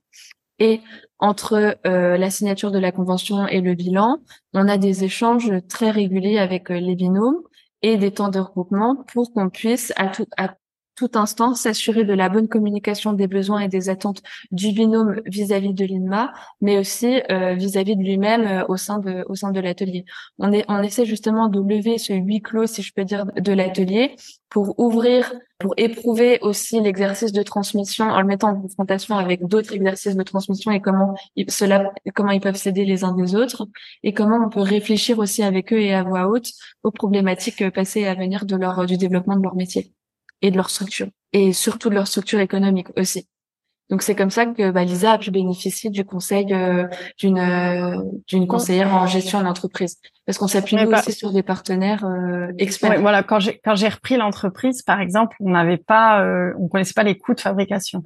[0.59, 0.81] Et
[1.20, 4.18] entre euh, la signature de la convention et le bilan,
[4.55, 7.39] on a des échanges très réguliers avec euh, les binômes
[7.83, 10.55] et des temps de regroupement pour qu'on puisse à tout, à
[10.99, 14.20] tout instant s'assurer de la bonne communication des besoins et des attentes
[14.51, 19.61] du binôme vis-à-vis de l'INMA, mais aussi euh, vis-à-vis de lui-même euh, au sein de
[19.61, 20.05] l'atelier.
[20.38, 23.53] On est on essaie justement de lever ce huis clos, si je peux dire, de
[23.53, 24.16] l'atelier
[24.49, 29.74] pour ouvrir, pour éprouver aussi l'exercice de transmission en le mettant en confrontation avec d'autres
[29.74, 33.68] exercices de transmission et comment ils, cela comment ils peuvent s'aider les uns des autres
[34.03, 36.51] et comment on peut réfléchir aussi avec eux et à voix haute
[36.82, 39.92] aux problématiques passées et à venir de leur du développement de leur métier
[40.43, 43.28] et de leur structure et surtout de leur structure économique aussi.
[43.91, 46.86] Donc c'est comme ça que bah, Lisa a pu bénéficier du conseil euh,
[47.18, 52.05] d'une euh, d'une conseillère en gestion d'entreprise parce qu'on s'appuie nous aussi sur des partenaires
[52.05, 53.01] euh, experts.
[53.01, 56.22] voilà, quand j'ai quand j'ai repris l'entreprise par exemple, on n'avait pas
[56.59, 58.05] on connaissait pas les coûts de fabrication.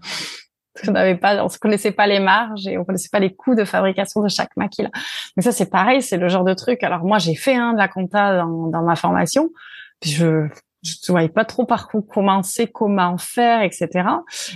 [0.89, 3.55] On n'avait pas, on se connaissait pas les marges et on connaissait pas les coûts
[3.55, 4.89] de fabrication de chaque maquille.
[5.37, 6.83] Donc ça c'est pareil, c'est le genre de truc.
[6.83, 9.51] Alors moi j'ai fait un de la compta dans, dans ma formation,
[10.01, 10.49] puis je
[10.83, 13.89] je ne voyais pas trop par où commencer, comment faire, etc.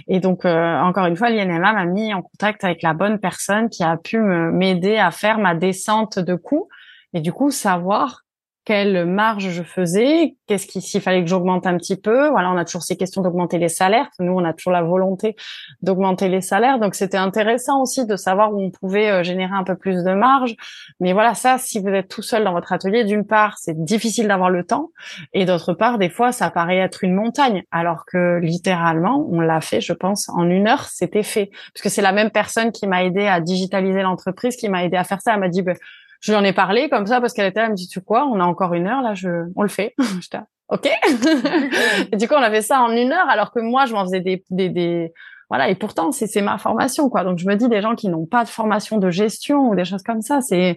[0.09, 3.68] Et donc, euh, encore une fois, l'INMA m'a mis en contact avec la bonne personne
[3.68, 6.68] qui a pu m'aider à faire ma descente de coûts
[7.14, 8.26] et du coup savoir
[8.67, 12.29] quelle marge je faisais, qu'est-ce qu'il s'il fallait que j'augmente un petit peu.
[12.31, 14.09] Voilà, on a toujours ces questions d'augmenter les salaires.
[14.19, 15.37] Nous, on a toujours la volonté
[15.83, 19.62] d'augmenter les salaires, donc c'était intéressant aussi de savoir où on pouvait euh, générer un
[19.62, 20.57] peu plus de marge.
[20.99, 24.27] Mais voilà, ça, si vous êtes tout seul dans votre atelier, d'une part, c'est difficile
[24.27, 24.91] d'avoir le temps,
[25.33, 29.61] et d'autre part, des fois, ça paraît être une montagne, alors que littéralement, on l'a
[29.61, 32.89] fait, je pense, en une heure, c'était fait, parce que c'est la même personne qui
[32.89, 35.35] m'a aidé à digitaliser l'entreprise, qui m'a aidé à faire ça.
[35.35, 35.77] Elle m'a dit, ben,
[36.21, 38.01] je lui en ai parlé comme ça parce qu'elle était là, elle me dit tu
[38.01, 39.95] quoi, on a encore une heure là, je, on le fait.
[40.21, 40.39] J'étais
[40.69, 40.89] ok.
[42.12, 44.21] et du coup on avait ça en une heure alors que moi je m'en faisais
[44.21, 45.12] des, des, des,
[45.49, 47.25] voilà et pourtant c'est c'est ma formation quoi.
[47.25, 49.85] Donc je me dis des gens qui n'ont pas de formation de gestion ou des
[49.85, 50.77] choses comme ça, c'est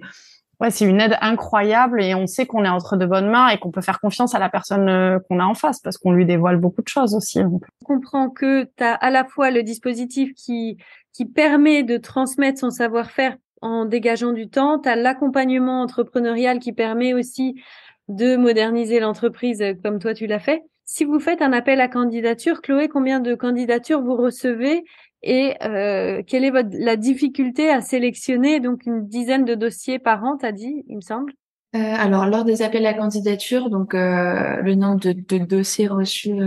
[0.60, 3.58] ouais c'est une aide incroyable et on sait qu'on est entre de bonnes mains et
[3.58, 6.26] qu'on peut faire confiance à la personne euh, qu'on a en face parce qu'on lui
[6.26, 7.40] dévoile beaucoup de choses aussi.
[7.40, 10.78] On comprend que tu as à la fois le dispositif qui
[11.14, 14.80] qui permet de transmettre son savoir-faire en dégageant du temps.
[14.80, 17.62] Tu as l'accompagnement entrepreneurial qui permet aussi
[18.10, 20.64] de moderniser l'entreprise euh, comme toi tu l'as fait.
[20.86, 24.84] Si vous faites un appel à candidature, Chloé, combien de candidatures vous recevez
[25.22, 28.60] et euh, quelle est la difficulté à sélectionner?
[28.60, 31.34] Donc une dizaine de dossiers par an, t'as dit, il me semble
[31.76, 36.39] euh, Alors lors des appels à candidature, donc le nombre de, dossiers reçus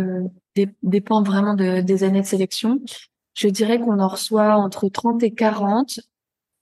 [0.82, 2.80] dépend vraiment de, des années de sélection.
[3.34, 6.00] Je dirais qu'on en reçoit entre 30 et 40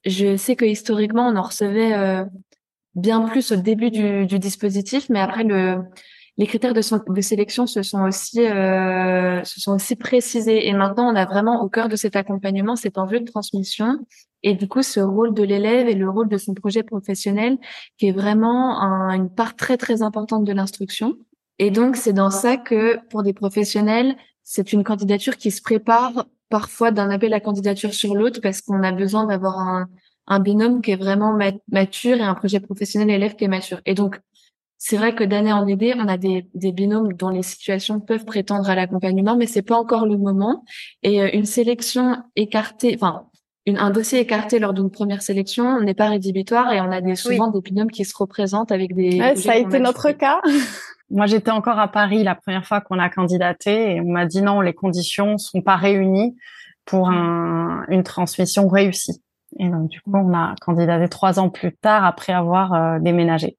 [0.04, 2.24] je sais que historiquement, on en recevait euh,
[2.94, 5.82] bien plus au début du, du, dispositif, mais après le
[6.40, 10.68] les critères de, de sélection se sont aussi euh, se sont aussi précisés.
[10.68, 13.98] Et maintenant on a vraiment au cœur de cet accompagnement cet enjeu de transmission.
[14.42, 17.58] Et du coup ce rôle de l'élève et le rôle de son projet professionnel
[17.98, 18.80] qui est vraiment
[19.10, 21.16] une part très très importante de l'instruction.
[21.58, 26.24] Et donc c'est dans ça que pour des professionnels c'est une candidature qui se prépare
[26.50, 29.88] parfois d'un appel à candidature sur l'autre parce qu'on a besoin d'avoir un,
[30.26, 31.36] un binôme qui est vraiment
[31.68, 33.80] mature et un projet professionnel élève qui est mature.
[33.86, 34.20] Et donc,
[34.82, 38.24] c'est vrai que d'année en année, on a des, des binômes dont les situations peuvent
[38.24, 40.64] prétendre à l'accompagnement, mais c'est pas encore le moment.
[41.02, 43.26] Et euh, une sélection écartée, enfin,
[43.70, 47.14] une, un dossier écarté lors d'une première sélection n'est pas rédhibitoire et on a des,
[47.14, 49.18] souvent des binômes qui se représentent avec des.
[49.18, 50.40] Ouais, ça a été notre cas.
[51.10, 54.42] Moi, j'étais encore à Paris la première fois qu'on a candidaté et on m'a dit
[54.42, 56.36] non, les conditions sont pas réunies
[56.84, 59.22] pour un, une transmission réussie.
[59.58, 63.56] Et donc, du coup, on a candidaté trois ans plus tard après avoir euh, déménagé.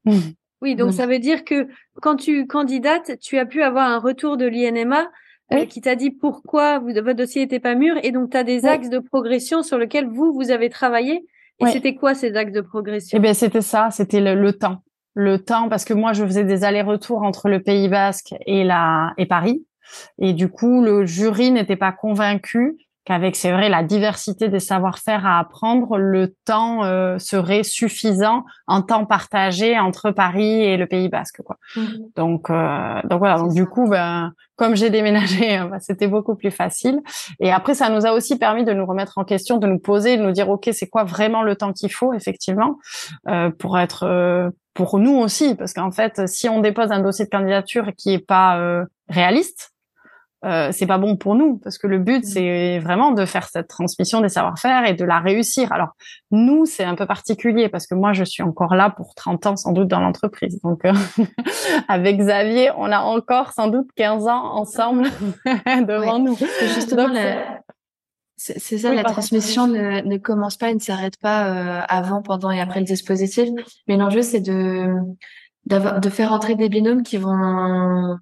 [0.61, 1.67] Oui, donc ça veut dire que
[2.01, 5.07] quand tu candidates, tu as pu avoir un retour de l'INMA
[5.53, 8.65] euh, qui t'a dit pourquoi votre dossier n'était pas mûr et donc tu as des
[8.65, 11.25] axes de progression sur lesquels vous, vous avez travaillé.
[11.59, 13.15] Et c'était quoi ces axes de progression?
[13.15, 14.81] Eh bien, c'était ça, c'était le, temps.
[15.13, 19.13] Le temps parce que moi je faisais des allers-retours entre le Pays Basque et la
[19.17, 19.65] et Paris.
[20.19, 25.25] Et du coup le jury n'était pas convaincu qu'avec c'est vrai la diversité des savoir-faire
[25.25, 31.09] à apprendre le temps euh, serait suffisant en temps partagé entre Paris et le Pays
[31.09, 31.57] Basque quoi.
[31.75, 31.81] Mmh.
[32.15, 36.51] Donc euh, donc voilà donc du coup ben comme j'ai déménagé ben, c'était beaucoup plus
[36.51, 36.99] facile
[37.39, 40.17] et après ça nous a aussi permis de nous remettre en question de nous poser
[40.17, 42.77] de nous dire OK c'est quoi vraiment le temps qu'il faut effectivement
[43.27, 47.25] euh, pour être euh, pour nous aussi, parce qu'en fait, si on dépose un dossier
[47.25, 49.70] de candidature qui est pas euh, réaliste,
[50.43, 52.27] euh, c'est pas bon pour nous, parce que le but mmh.
[52.27, 55.71] c'est vraiment de faire cette transmission des savoir-faire et de la réussir.
[55.71, 55.89] Alors
[56.31, 59.55] nous, c'est un peu particulier parce que moi, je suis encore là pour 30 ans
[59.55, 60.59] sans doute dans l'entreprise.
[60.63, 60.93] Donc euh,
[61.87, 65.03] avec Xavier, on a encore sans doute 15 ans ensemble
[65.45, 66.37] devant nous.
[66.73, 67.13] Justement,
[68.37, 72.49] c'est ça, la transmission ne, ne, commence pas et ne s'arrête pas euh, avant, pendant
[72.49, 73.47] et après le dispositif.
[73.87, 74.95] Mais l'enjeu, c'est de
[75.67, 78.17] de faire entrer des binômes qui vont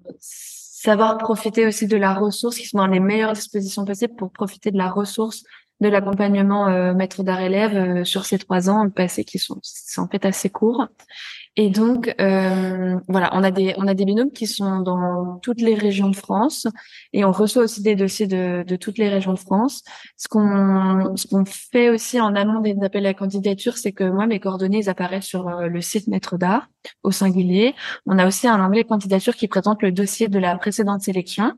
[0.82, 4.70] savoir profiter aussi de la ressource, qui sont dans les meilleures dispositions possibles pour profiter
[4.70, 5.42] de la ressource
[5.80, 9.60] de l'accompagnement euh, maître d'art élève euh, sur ces trois ans passés qui sont,
[9.98, 10.88] en fait assez courts.
[11.56, 15.60] Et donc euh, voilà, on a des on a des binômes qui sont dans toutes
[15.60, 16.68] les régions de France
[17.12, 19.82] et on reçoit aussi des dossiers de, de toutes les régions de France.
[20.16, 24.26] Ce qu'on ce qu'on fait aussi en amont des appels à candidature, c'est que moi
[24.26, 26.68] mes coordonnées ils apparaissent sur euh, le site Maître d'art
[27.02, 27.74] au singulier.
[28.06, 31.52] On a aussi un onglet candidature qui présente le dossier de la précédente sélection.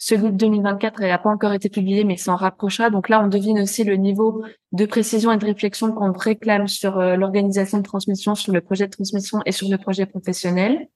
[0.00, 2.88] Celui de 2024, il n'a pas encore été publié, mais s'en rapprochera.
[2.88, 6.98] Donc là, on devine aussi le niveau de précision et de réflexion qu'on réclame sur
[6.98, 10.88] euh, l'organisation de transmission, sur le projet de transmission et sur le projet professionnel.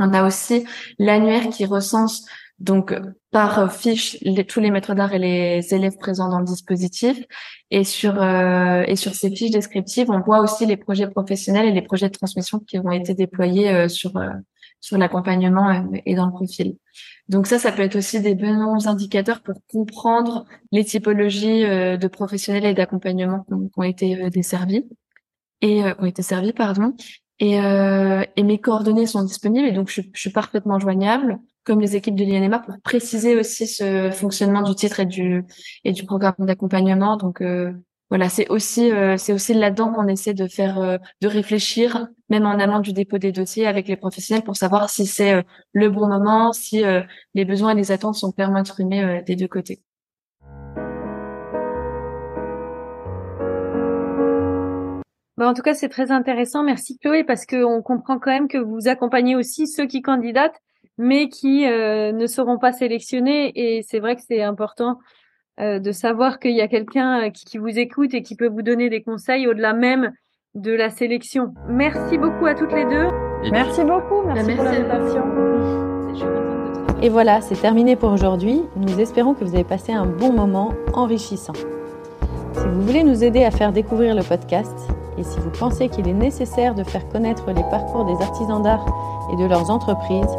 [0.00, 0.64] On a aussi
[0.98, 2.26] l'annuaire qui recense
[2.58, 2.94] donc
[3.30, 4.18] par fiche
[4.48, 7.22] tous les maîtres d'art et les élèves présents dans le dispositif.
[7.70, 11.72] Et sur euh, et sur ces fiches descriptives, on voit aussi les projets professionnels et
[11.72, 14.16] les projets de transmission qui ont été déployés euh, sur
[14.82, 16.76] sur l'accompagnement et dans le profil.
[17.28, 22.08] Donc ça, ça peut être aussi des bons indicateurs pour comprendre les typologies euh, de
[22.08, 24.84] professionnels et d'accompagnement qui ont été euh, desservis
[25.60, 26.94] et euh, ont été servis, pardon.
[27.38, 31.96] Et, et mes coordonnées sont disponibles et donc je, je suis parfaitement joignable, comme les
[31.96, 35.44] équipes de l'INMA, pour préciser aussi ce fonctionnement du titre et du
[35.82, 37.16] et du programme d'accompagnement.
[37.16, 37.42] Donc
[38.12, 42.44] voilà, c'est aussi euh, c'est aussi là-dedans qu'on essaie de faire euh, de réfléchir, même
[42.44, 45.42] en amont du dépôt des dossiers avec les professionnels pour savoir si c'est euh,
[45.72, 46.82] le bon moment, si
[47.32, 49.80] les besoins et les attentes sont clairement exprimés des deux côtés.
[55.40, 56.62] En tout cas, c'est très intéressant.
[56.62, 60.60] Merci Chloé, parce qu'on comprend quand même que vous accompagnez aussi ceux qui candidatent,
[60.98, 63.52] mais qui ne seront pas sélectionnés.
[63.54, 64.98] Et c'est vrai que c'est important
[65.60, 68.62] euh, de savoir qu'il y a quelqu'un euh, qui, vous écoute et qui peut vous
[68.62, 70.12] donner des conseils au-delà même
[70.54, 71.52] de la sélection.
[71.68, 73.06] Merci beaucoup à toutes les deux.
[73.50, 75.22] merci beaucoup, merci, pour l'invitation.
[77.02, 78.62] Et voilà, c'est terminé pour aujourd'hui.
[78.76, 81.52] Nous espérons que vous avez passé un bon moment enrichissant.
[81.52, 84.76] Si vous voulez nous aider à faire découvrir le podcast
[85.18, 88.86] et si vous pensez qu'il est nécessaire de faire connaître les parcours des artisans d'art
[89.32, 90.34] et de leurs entreprises,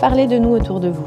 [0.00, 1.06] parlez de nous autour de vous.